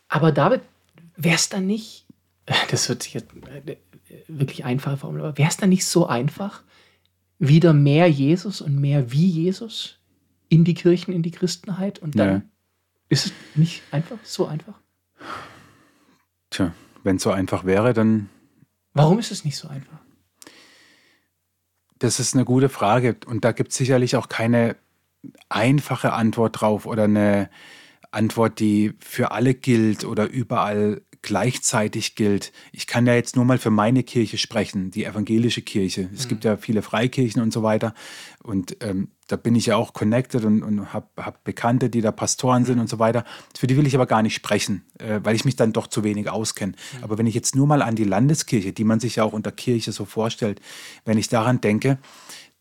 [0.08, 0.62] Aber David,
[1.18, 2.06] wäre es dann nicht,
[2.70, 3.28] das wird sich jetzt
[3.66, 3.76] äh,
[4.28, 6.62] wirklich einfach formulieren, aber wäre es dann nicht so einfach,
[7.38, 9.98] wieder mehr Jesus und mehr wie Jesus
[10.48, 12.42] in die Kirchen, in die Christenheit und dann ja.
[13.08, 14.74] ist es nicht einfach so einfach?
[16.50, 16.72] Tja,
[17.04, 18.28] wenn es so einfach wäre, dann.
[18.92, 19.98] Warum ist es nicht so einfach?
[21.98, 24.76] Das ist eine gute Frage und da gibt es sicherlich auch keine
[25.48, 27.50] einfache Antwort drauf oder eine,
[28.10, 32.52] Antwort, die für alle gilt oder überall gleichzeitig gilt.
[32.72, 36.08] Ich kann ja jetzt nur mal für meine Kirche sprechen, die evangelische Kirche.
[36.14, 36.28] Es mhm.
[36.28, 37.94] gibt ja viele Freikirchen und so weiter.
[38.42, 42.12] Und ähm, da bin ich ja auch connected und, und habe hab Bekannte, die da
[42.12, 43.24] Pastoren sind und so weiter.
[43.56, 46.04] Für die will ich aber gar nicht sprechen, äh, weil ich mich dann doch zu
[46.04, 46.72] wenig auskenne.
[46.72, 47.04] Mhm.
[47.04, 49.52] Aber wenn ich jetzt nur mal an die Landeskirche, die man sich ja auch unter
[49.52, 50.60] Kirche so vorstellt,
[51.04, 51.98] wenn ich daran denke,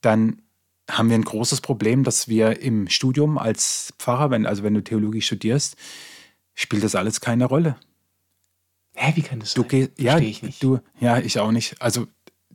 [0.02, 0.42] dann
[0.90, 4.84] haben wir ein großes Problem, dass wir im Studium als Pfarrer, wenn, also wenn du
[4.84, 5.76] Theologie studierst,
[6.56, 7.76] spielt das alles keine Rolle.
[9.00, 9.90] Hä, wie kann das du sein?
[9.98, 10.62] ja, ich nicht.
[10.64, 11.80] Du, ja, ich auch nicht.
[11.80, 12.08] Also,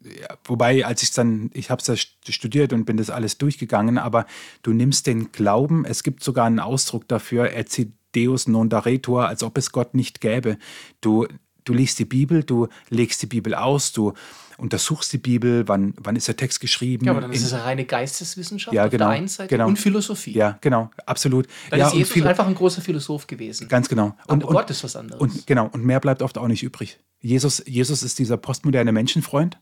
[0.02, 3.96] ja, wobei, als ich dann, ich habe es ja studiert und bin das alles durchgegangen,
[3.96, 4.26] aber
[4.62, 9.44] du nimmst den Glauben, es gibt sogar einen Ausdruck dafür, erzit Deus non daretur, als
[9.44, 10.58] ob es Gott nicht gäbe.
[11.00, 11.28] Du,
[11.64, 14.12] du liest die Bibel, du legst die Bibel aus, du
[14.58, 17.06] untersuchst die Bibel, wann, wann ist der Text geschrieben.
[17.06, 19.66] Ja, aber dann ist es eine reine Geisteswissenschaft ja, genau, auf der einen Seite genau.
[19.66, 20.32] und Philosophie.
[20.32, 21.46] Ja, genau, absolut.
[21.70, 23.68] Dann ja, ist Jesus einfach ein großer Philosoph gewesen.
[23.68, 24.14] Ganz genau.
[24.26, 25.20] Und, aber Gott ist was anderes.
[25.20, 26.98] Und, genau, und mehr bleibt oft auch nicht übrig.
[27.20, 29.58] Jesus, Jesus ist dieser postmoderne Menschenfreund.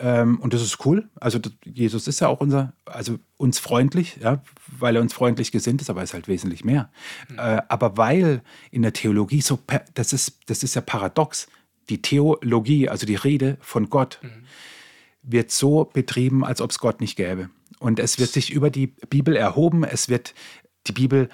[0.00, 1.08] Ähm, und das ist cool.
[1.20, 4.42] Also Jesus ist ja auch unser, also uns freundlich, ja,
[4.78, 6.90] weil er uns freundlich gesinnt ist, aber er ist halt wesentlich mehr.
[7.28, 7.38] Mhm.
[7.38, 9.58] Äh, aber weil in der Theologie so,
[9.94, 11.48] das ist, das ist ja paradox
[11.90, 14.44] die Theologie, also die Rede von Gott, mhm.
[15.22, 17.50] wird so betrieben, als ob es Gott nicht gäbe.
[17.78, 20.34] Und es wird sich über die Bibel erhoben, es wird
[20.86, 21.28] die Bibel,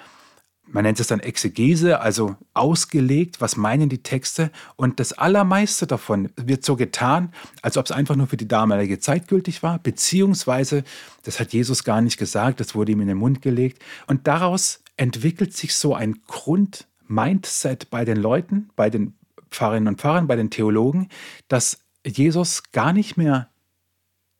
[0.69, 4.51] man nennt es dann Exegese, also ausgelegt, was meinen die Texte.
[4.75, 8.99] Und das Allermeiste davon wird so getan, als ob es einfach nur für die damalige
[8.99, 10.83] Zeit gültig war, beziehungsweise,
[11.23, 13.81] das hat Jesus gar nicht gesagt, das wurde ihm in den Mund gelegt.
[14.07, 19.13] Und daraus entwickelt sich so ein Grund-Mindset bei den Leuten, bei den
[19.51, 21.07] Pfarrerinnen und Pfarrern, bei den Theologen,
[21.47, 23.49] dass Jesus gar nicht mehr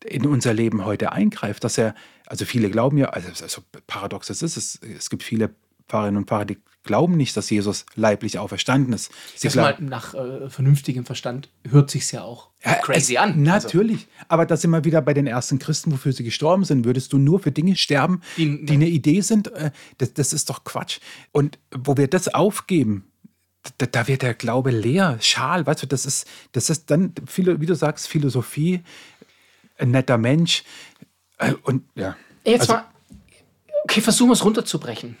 [0.04, 1.94] in unser Leben heute eingreift, dass er,
[2.26, 5.50] also viele glauben ja, also, also paradox ist, es, es gibt viele
[5.88, 6.58] Pfarrerinnen und Pfarrer, die
[6.88, 9.10] glauben nicht, dass Jesus leiblich auferstanden ist.
[9.36, 13.30] Sie mal nach äh, vernünftigem Verstand hört sich ja auch ja, crazy es, an.
[13.30, 14.26] Also natürlich, also.
[14.28, 16.86] aber da sind wir wieder bei den ersten Christen, wofür sie gestorben sind.
[16.86, 19.52] Würdest du nur für Dinge sterben, die, die eine Idee sind?
[19.52, 21.00] Äh, das, das ist doch Quatsch.
[21.30, 23.04] Und wo wir das aufgeben,
[23.76, 27.66] da, da, wird der Glaube leer, schal, weißt du, das ist, das ist dann, wie
[27.66, 28.82] du sagst, Philosophie,
[29.76, 30.64] ein netter Mensch
[31.38, 32.16] äh, und ja.
[32.44, 32.84] Jetzt also, mal,
[33.84, 35.18] okay, versuchen wir es runterzubrechen.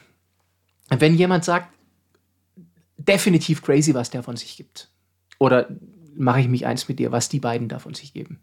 [0.88, 1.72] Wenn jemand sagt,
[2.96, 4.90] definitiv crazy, was der von sich gibt,
[5.38, 5.68] oder
[6.16, 8.40] mache ich mich eins mit dir, was die beiden da von sich geben,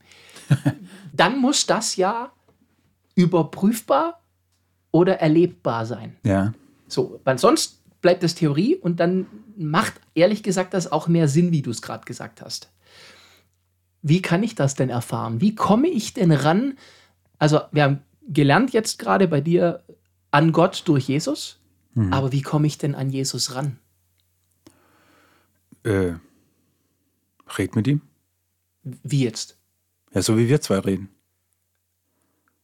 [1.14, 2.32] dann muss das ja
[3.16, 4.22] überprüfbar
[4.92, 6.16] oder erlebbar sein.
[6.24, 6.54] Ja.
[6.88, 9.26] So, weil sonst bleibt das Theorie und dann
[9.58, 12.72] macht ehrlich gesagt das auch mehr Sinn, wie du es gerade gesagt hast.
[14.02, 15.42] Wie kann ich das denn erfahren?
[15.42, 16.78] Wie komme ich denn ran?
[17.40, 19.84] Also, wir haben gelernt jetzt gerade bei dir
[20.32, 21.60] an Gott durch Jesus,
[21.96, 22.14] mhm.
[22.14, 23.80] aber wie komme ich denn an Jesus ran?
[25.84, 26.14] Äh,
[27.58, 28.02] red mit ihm.
[28.84, 29.58] Wie jetzt?
[30.14, 31.10] Ja, so wie wir zwei reden.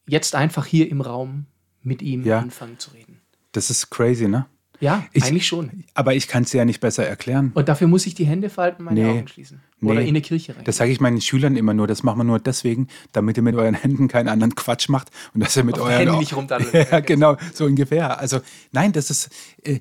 [0.08, 1.48] Jetzt einfach hier im Raum
[1.82, 2.40] mit ihm Ja.
[2.40, 3.22] anfangen zu reden.
[3.52, 4.46] Das ist crazy, ne?
[4.82, 5.84] Ja, Ich- eigentlich schon.
[5.94, 7.52] Aber ich kann es dir ja nicht besser erklären.
[7.54, 9.10] Und dafür muss ich die Hände falten, meine Nee.
[9.20, 9.62] Augen schließen.
[9.82, 10.02] Oder Nee.
[10.02, 10.64] in eine Kirche rein.
[10.66, 11.88] Das sage ich meinen Schülern immer nur.
[11.88, 15.42] Das machen wir nur deswegen, damit ihr mit euren Händen keinen anderen Quatsch macht und
[15.44, 16.86] dass ihr mit Auf euren Hände nicht rumdaddeln.
[16.92, 18.20] ja, genau, so ungefähr.
[18.20, 19.30] Also nein, das ist,
[19.64, 19.80] äh,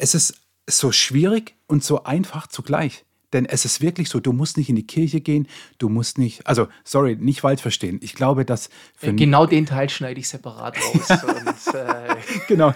[0.00, 0.34] es ist
[0.70, 3.04] so schwierig und so einfach zugleich.
[3.32, 5.46] Denn es ist wirklich so, du musst nicht in die Kirche gehen,
[5.78, 7.98] du musst nicht, also sorry, nicht falsch verstehen.
[8.02, 11.10] Ich glaube, dass für genau den Teil schneide ich separat raus.
[11.22, 12.16] und, äh,
[12.48, 12.74] genau,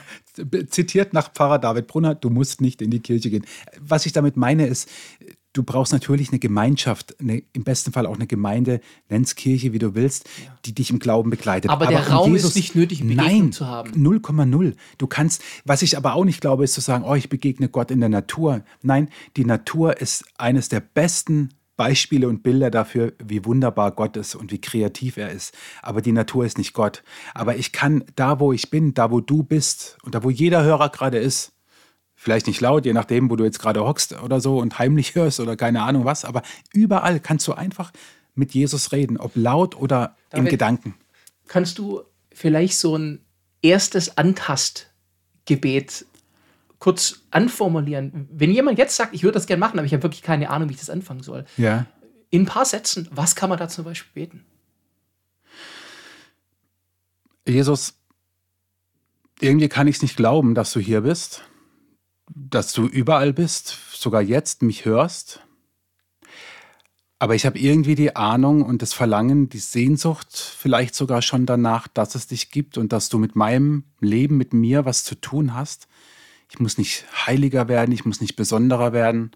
[0.69, 3.47] zitiert nach Pfarrer David Brunner, du musst nicht in die Kirche gehen.
[3.81, 4.89] Was ich damit meine ist,
[5.53, 9.79] du brauchst natürlich eine Gemeinschaft, eine, im besten Fall auch eine Gemeinde, nenn's Kirche, wie
[9.79, 10.29] du willst,
[10.65, 11.71] die dich im Glauben begleitet.
[11.71, 13.93] Aber der Raum ist nicht nötig, Begegnung nein, zu haben.
[13.93, 14.75] 0,0.
[14.99, 17.91] Du kannst, was ich aber auch nicht glaube, ist zu sagen, oh, ich begegne Gott
[17.91, 18.63] in der Natur.
[18.83, 24.35] Nein, die Natur ist eines der besten Beispiele und Bilder dafür, wie wunderbar Gott ist
[24.35, 25.55] und wie kreativ er ist.
[25.81, 27.03] Aber die Natur ist nicht Gott.
[27.35, 30.63] Aber ich kann da, wo ich bin, da, wo du bist und da, wo jeder
[30.63, 31.52] Hörer gerade ist,
[32.23, 35.41] vielleicht nicht laut, je nachdem, wo du jetzt gerade hockst oder so und heimlich hörst
[35.41, 36.43] oder keine Ahnung was, aber
[36.73, 37.93] überall kannst du einfach
[38.35, 40.95] mit Jesus reden, ob laut oder im David, Gedanken.
[41.49, 42.03] kannst du
[42.33, 43.25] vielleicht so ein
[43.61, 46.07] erstes Antastgebet
[46.79, 48.29] kurz anformulieren?
[48.31, 50.69] Wenn jemand jetzt sagt, ich würde das gerne machen, aber ich habe wirklich keine Ahnung,
[50.69, 51.45] wie ich das anfangen soll.
[51.57, 51.87] Ja.
[52.31, 54.47] In ein paar Sätzen, was kann man da zum Beispiel beten?
[57.47, 57.95] Jesus,
[59.41, 61.43] irgendwie kann ich es nicht glauben, dass du hier bist,
[62.35, 65.41] dass du überall bist, sogar jetzt mich hörst.
[67.19, 71.87] Aber ich habe irgendwie die Ahnung und das Verlangen, die Sehnsucht vielleicht sogar schon danach,
[71.87, 75.55] dass es dich gibt und dass du mit meinem Leben, mit mir was zu tun
[75.55, 75.87] hast.
[76.51, 79.31] Ich muss nicht heiliger werden, ich muss nicht besonderer werden.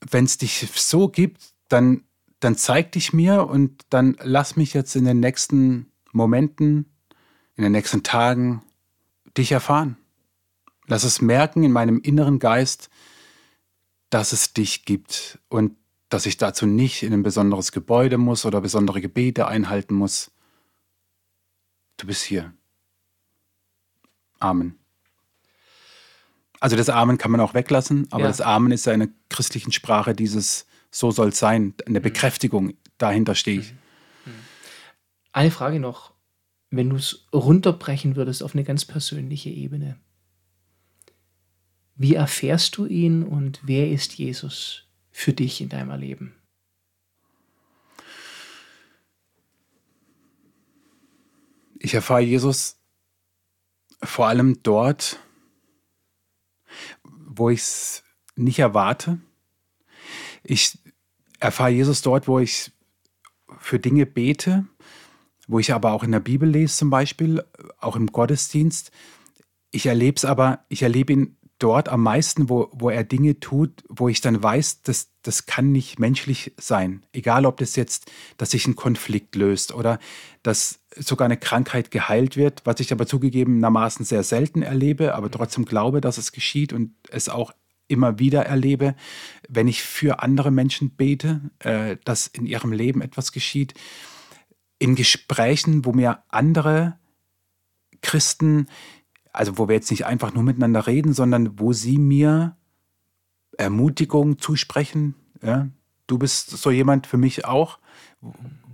[0.00, 2.04] Wenn es dich so gibt, dann,
[2.38, 6.86] dann zeig dich mir und dann lass mich jetzt in den nächsten Momenten,
[7.56, 8.62] in den nächsten Tagen
[9.36, 9.96] dich erfahren.
[10.86, 12.90] Lass es merken in meinem inneren Geist,
[14.10, 15.76] dass es dich gibt und
[16.08, 20.30] dass ich dazu nicht in ein besonderes Gebäude muss oder besondere Gebete einhalten muss.
[21.96, 22.52] Du bist hier.
[24.38, 24.78] Amen.
[26.60, 28.28] Also das Amen kann man auch weglassen, aber Ja.
[28.28, 30.66] das Amen ist ja in der christlichen Sprache dieses
[30.96, 33.74] so soll es sein, eine Bekräftigung, dahinter stehe ich.
[35.32, 36.12] Eine Frage noch.
[36.70, 39.98] Wenn du es runterbrechen würdest auf eine ganz persönliche Ebene,
[41.96, 46.34] wie erfährst du ihn und wer ist Jesus für dich in deinem Leben?
[51.78, 52.78] Ich erfahre Jesus
[54.02, 55.20] vor allem dort,
[57.04, 59.20] wo ich es nicht erwarte.
[60.42, 60.78] Ich
[61.38, 62.72] erfahre Jesus dort, wo ich
[63.58, 64.66] für Dinge bete,
[65.46, 67.42] wo ich aber auch in der Bibel lese zum Beispiel,
[67.78, 68.90] auch im Gottesdienst.
[69.70, 73.82] Ich erlebe es aber, ich erlebe ihn dort am meisten, wo, wo er Dinge tut,
[73.88, 77.04] wo ich dann weiß, das, das kann nicht menschlich sein.
[77.12, 79.98] Egal, ob das jetzt, dass sich ein Konflikt löst oder
[80.42, 85.64] dass sogar eine Krankheit geheilt wird, was ich aber zugegebenermaßen sehr selten erlebe, aber trotzdem
[85.64, 87.52] glaube, dass es geschieht und es auch
[87.88, 88.94] immer wieder erlebe,
[89.48, 93.74] wenn ich für andere Menschen bete, äh, dass in ihrem Leben etwas geschieht.
[94.78, 96.98] In Gesprächen, wo mir andere
[98.02, 98.66] Christen,
[99.36, 102.56] also wo wir jetzt nicht einfach nur miteinander reden, sondern wo sie mir
[103.58, 105.14] Ermutigung zusprechen.
[105.42, 105.68] Ja?
[106.06, 107.78] Du bist so jemand für mich auch,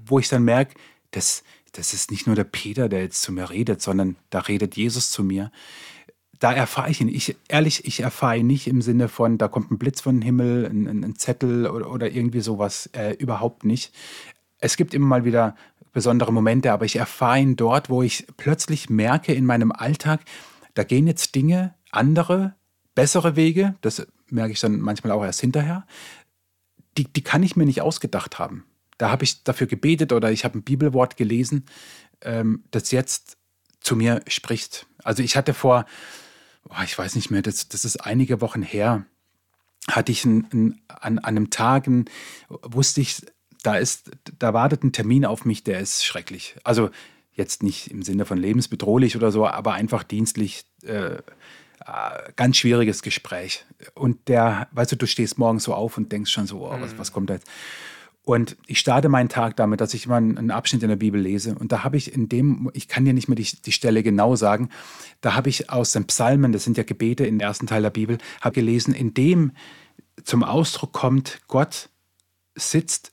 [0.07, 0.75] wo ich dann merke,
[1.11, 1.43] das,
[1.73, 5.11] das ist nicht nur der Peter, der jetzt zu mir redet, sondern da redet Jesus
[5.11, 5.51] zu mir.
[6.39, 7.09] Da erfahre ich ihn.
[7.09, 10.23] Ich, ehrlich, ich erfahre ihn nicht im Sinne von, da kommt ein Blitz von den
[10.23, 12.89] Himmel, ein, ein, Zettel oder, oder irgendwie sowas.
[12.93, 13.93] Äh, überhaupt nicht.
[14.59, 15.57] Es gibt immer mal wieder
[15.93, 20.21] besondere Momente, aber ich erfahre ihn dort, wo ich plötzlich merke in meinem Alltag,
[20.75, 22.55] da gehen jetzt Dinge, andere,
[22.95, 25.87] bessere Wege, das merke ich dann manchmal auch erst hinterher,
[26.99, 28.65] die, die kann ich mir nicht ausgedacht haben.
[28.99, 31.67] Da habe ich dafür gebetet oder ich habe ein Bibelwort gelesen,
[32.21, 33.37] ähm, das jetzt
[33.81, 34.87] zu mir spricht.
[35.03, 35.87] Also ich hatte vor,
[36.69, 39.07] oh, ich weiß nicht mehr, das, das ist einige Wochen her,
[39.89, 42.05] hatte ich ein, ein, an, an einem Tag, ein,
[42.49, 43.27] wusste ich,
[43.63, 46.57] da ist, da wartet ein Termin auf mich, der ist schrecklich.
[46.65, 46.91] Also
[47.35, 51.17] jetzt nicht im Sinne von lebensbedrohlich oder so, aber einfach dienstlich äh,
[52.37, 53.65] ganz schwieriges Gespräch.
[53.95, 56.97] Und der, weißt du, du stehst morgens so auf und denkst schon so, oh, was,
[56.99, 57.49] was kommt da jetzt?
[58.25, 61.57] Und ich starte meinen Tag damit, dass ich immer einen Abschnitt in der Bibel lese.
[61.57, 64.37] Und da habe ich in dem, ich kann dir nicht mehr die, die Stelle genau
[64.37, 64.69] sagen,
[65.21, 68.19] da habe ich aus den Psalmen, das sind ja Gebete im ersten Teil der Bibel,
[68.41, 69.53] habe gelesen, in dem
[70.23, 71.89] zum Ausdruck kommt, Gott
[72.55, 73.13] sitzt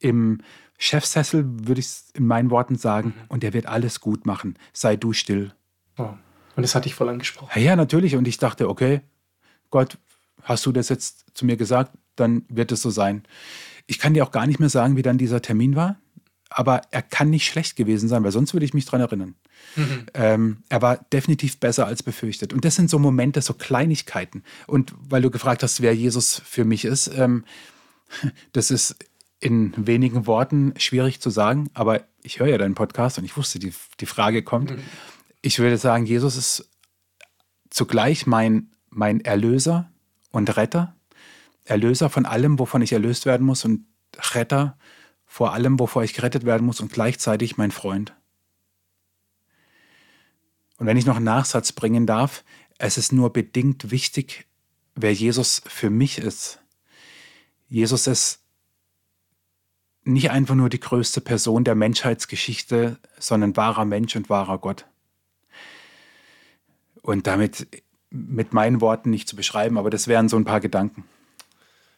[0.00, 0.40] im
[0.80, 3.24] Chefsessel, würde ich in meinen Worten sagen, mhm.
[3.28, 4.58] und er wird alles gut machen.
[4.72, 5.52] Sei du still.
[5.98, 6.08] Oh.
[6.56, 7.50] Und das hatte ich voll angesprochen.
[7.54, 8.16] Ja, ja, natürlich.
[8.16, 9.02] Und ich dachte, okay,
[9.68, 9.98] Gott,
[10.42, 13.24] hast du das jetzt zu mir gesagt, dann wird es so sein.
[13.86, 15.98] Ich kann dir auch gar nicht mehr sagen, wie dann dieser Termin war,
[16.48, 19.34] aber er kann nicht schlecht gewesen sein, weil sonst würde ich mich daran erinnern.
[19.76, 20.06] Mhm.
[20.14, 22.54] Ähm, er war definitiv besser als befürchtet.
[22.54, 24.44] Und das sind so Momente, so Kleinigkeiten.
[24.66, 27.44] Und weil du gefragt hast, wer Jesus für mich ist, ähm,
[28.52, 28.96] das ist
[29.40, 33.58] in wenigen Worten schwierig zu sagen, aber ich höre ja deinen Podcast und ich wusste,
[33.58, 34.72] die, die Frage kommt.
[34.72, 34.82] Mhm.
[35.40, 36.68] Ich würde sagen, Jesus ist
[37.70, 39.90] zugleich mein, mein Erlöser
[40.30, 40.94] und Retter.
[41.64, 43.86] Erlöser von allem, wovon ich erlöst werden muss und
[44.34, 44.76] Retter
[45.24, 48.12] vor allem, wovor ich gerettet werden muss und gleichzeitig mein Freund.
[50.76, 52.42] Und wenn ich noch einen Nachsatz bringen darf,
[52.78, 54.46] es ist nur bedingt wichtig,
[54.96, 56.58] wer Jesus für mich ist.
[57.68, 58.39] Jesus ist
[60.04, 64.86] nicht einfach nur die größte Person der Menschheitsgeschichte, sondern wahrer Mensch und wahrer Gott.
[67.02, 67.66] Und damit
[68.10, 71.04] mit meinen Worten nicht zu beschreiben, aber das wären so ein paar Gedanken.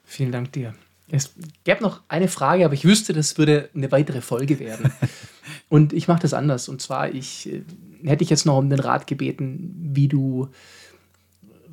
[0.04, 0.74] Vielen Dank dir.
[1.08, 1.34] Es
[1.64, 4.92] gäbe noch eine Frage, aber ich wüsste, das würde eine weitere Folge werden.
[5.68, 6.68] und ich mache das anders.
[6.68, 7.62] Und zwar, ich äh,
[8.04, 10.48] hätte ich jetzt noch um den Rat gebeten, wie du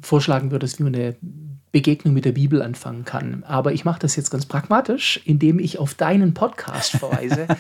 [0.02, 1.16] vorschlagen würdest, wie man eine
[1.72, 3.44] Begegnung mit der Bibel anfangen kann.
[3.46, 7.48] Aber ich mache das jetzt ganz pragmatisch, indem ich auf deinen Podcast verweise.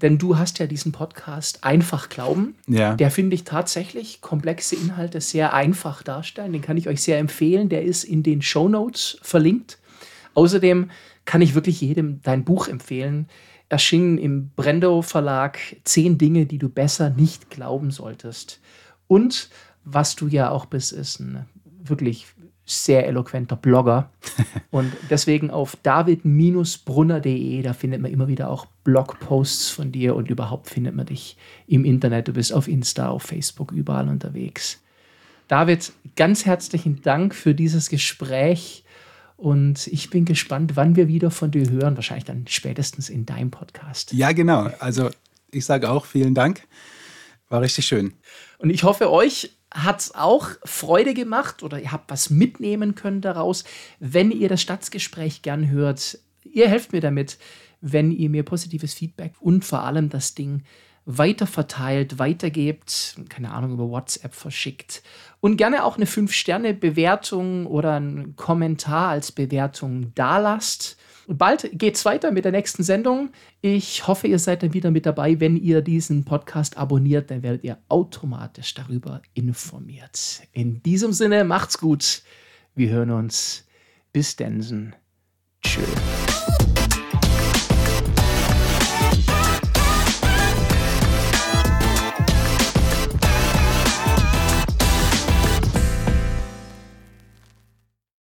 [0.00, 2.54] Denn du hast ja diesen Podcast Einfach Glauben.
[2.68, 2.94] Ja.
[2.94, 6.52] Der finde ich tatsächlich komplexe Inhalte sehr einfach darstellen.
[6.52, 7.68] Den kann ich euch sehr empfehlen.
[7.68, 9.78] Der ist in den Show Notes verlinkt.
[10.34, 10.90] Außerdem
[11.24, 13.28] kann ich wirklich jedem dein Buch empfehlen.
[13.68, 18.60] Erschienen im Brendo Verlag Zehn Dinge, die du besser nicht glauben solltest.
[19.06, 19.48] Und
[19.84, 21.46] was du ja auch bist, ist ein
[21.82, 22.26] wirklich
[22.70, 24.10] sehr eloquenter Blogger.
[24.70, 30.70] Und deswegen auf david-brunner.de, da findet man immer wieder auch Blogposts von dir und überhaupt
[30.70, 32.28] findet man dich im Internet.
[32.28, 34.80] Du bist auf Insta, auf Facebook, überall unterwegs.
[35.48, 38.84] David, ganz herzlichen Dank für dieses Gespräch.
[39.36, 41.96] Und ich bin gespannt, wann wir wieder von dir hören.
[41.96, 44.12] Wahrscheinlich dann spätestens in deinem Podcast.
[44.12, 44.70] Ja, genau.
[44.78, 45.10] Also
[45.50, 46.66] ich sage auch vielen Dank.
[47.48, 48.14] War richtig schön.
[48.58, 53.64] Und ich hoffe, euch hat auch Freude gemacht oder ihr habt was mitnehmen können daraus.
[53.98, 57.38] Wenn ihr das Stadtgespräch gern hört, ihr helft mir damit,
[57.80, 60.62] wenn ihr mir positives Feedback und vor allem das Ding
[61.06, 65.02] weiter verteilt, weitergebt, keine Ahnung, über WhatsApp verschickt
[65.40, 70.98] und gerne auch eine 5-Sterne-Bewertung oder einen Kommentar als Bewertung dalasst.
[71.26, 73.30] Bald geht's weiter mit der nächsten Sendung.
[73.60, 75.40] Ich hoffe, ihr seid dann wieder mit dabei.
[75.40, 80.42] Wenn ihr diesen Podcast abonniert, dann werdet ihr automatisch darüber informiert.
[80.52, 82.22] In diesem Sinne, macht's gut.
[82.74, 83.66] Wir hören uns.
[84.12, 84.94] Bis denn.
[85.62, 86.29] Tschüss.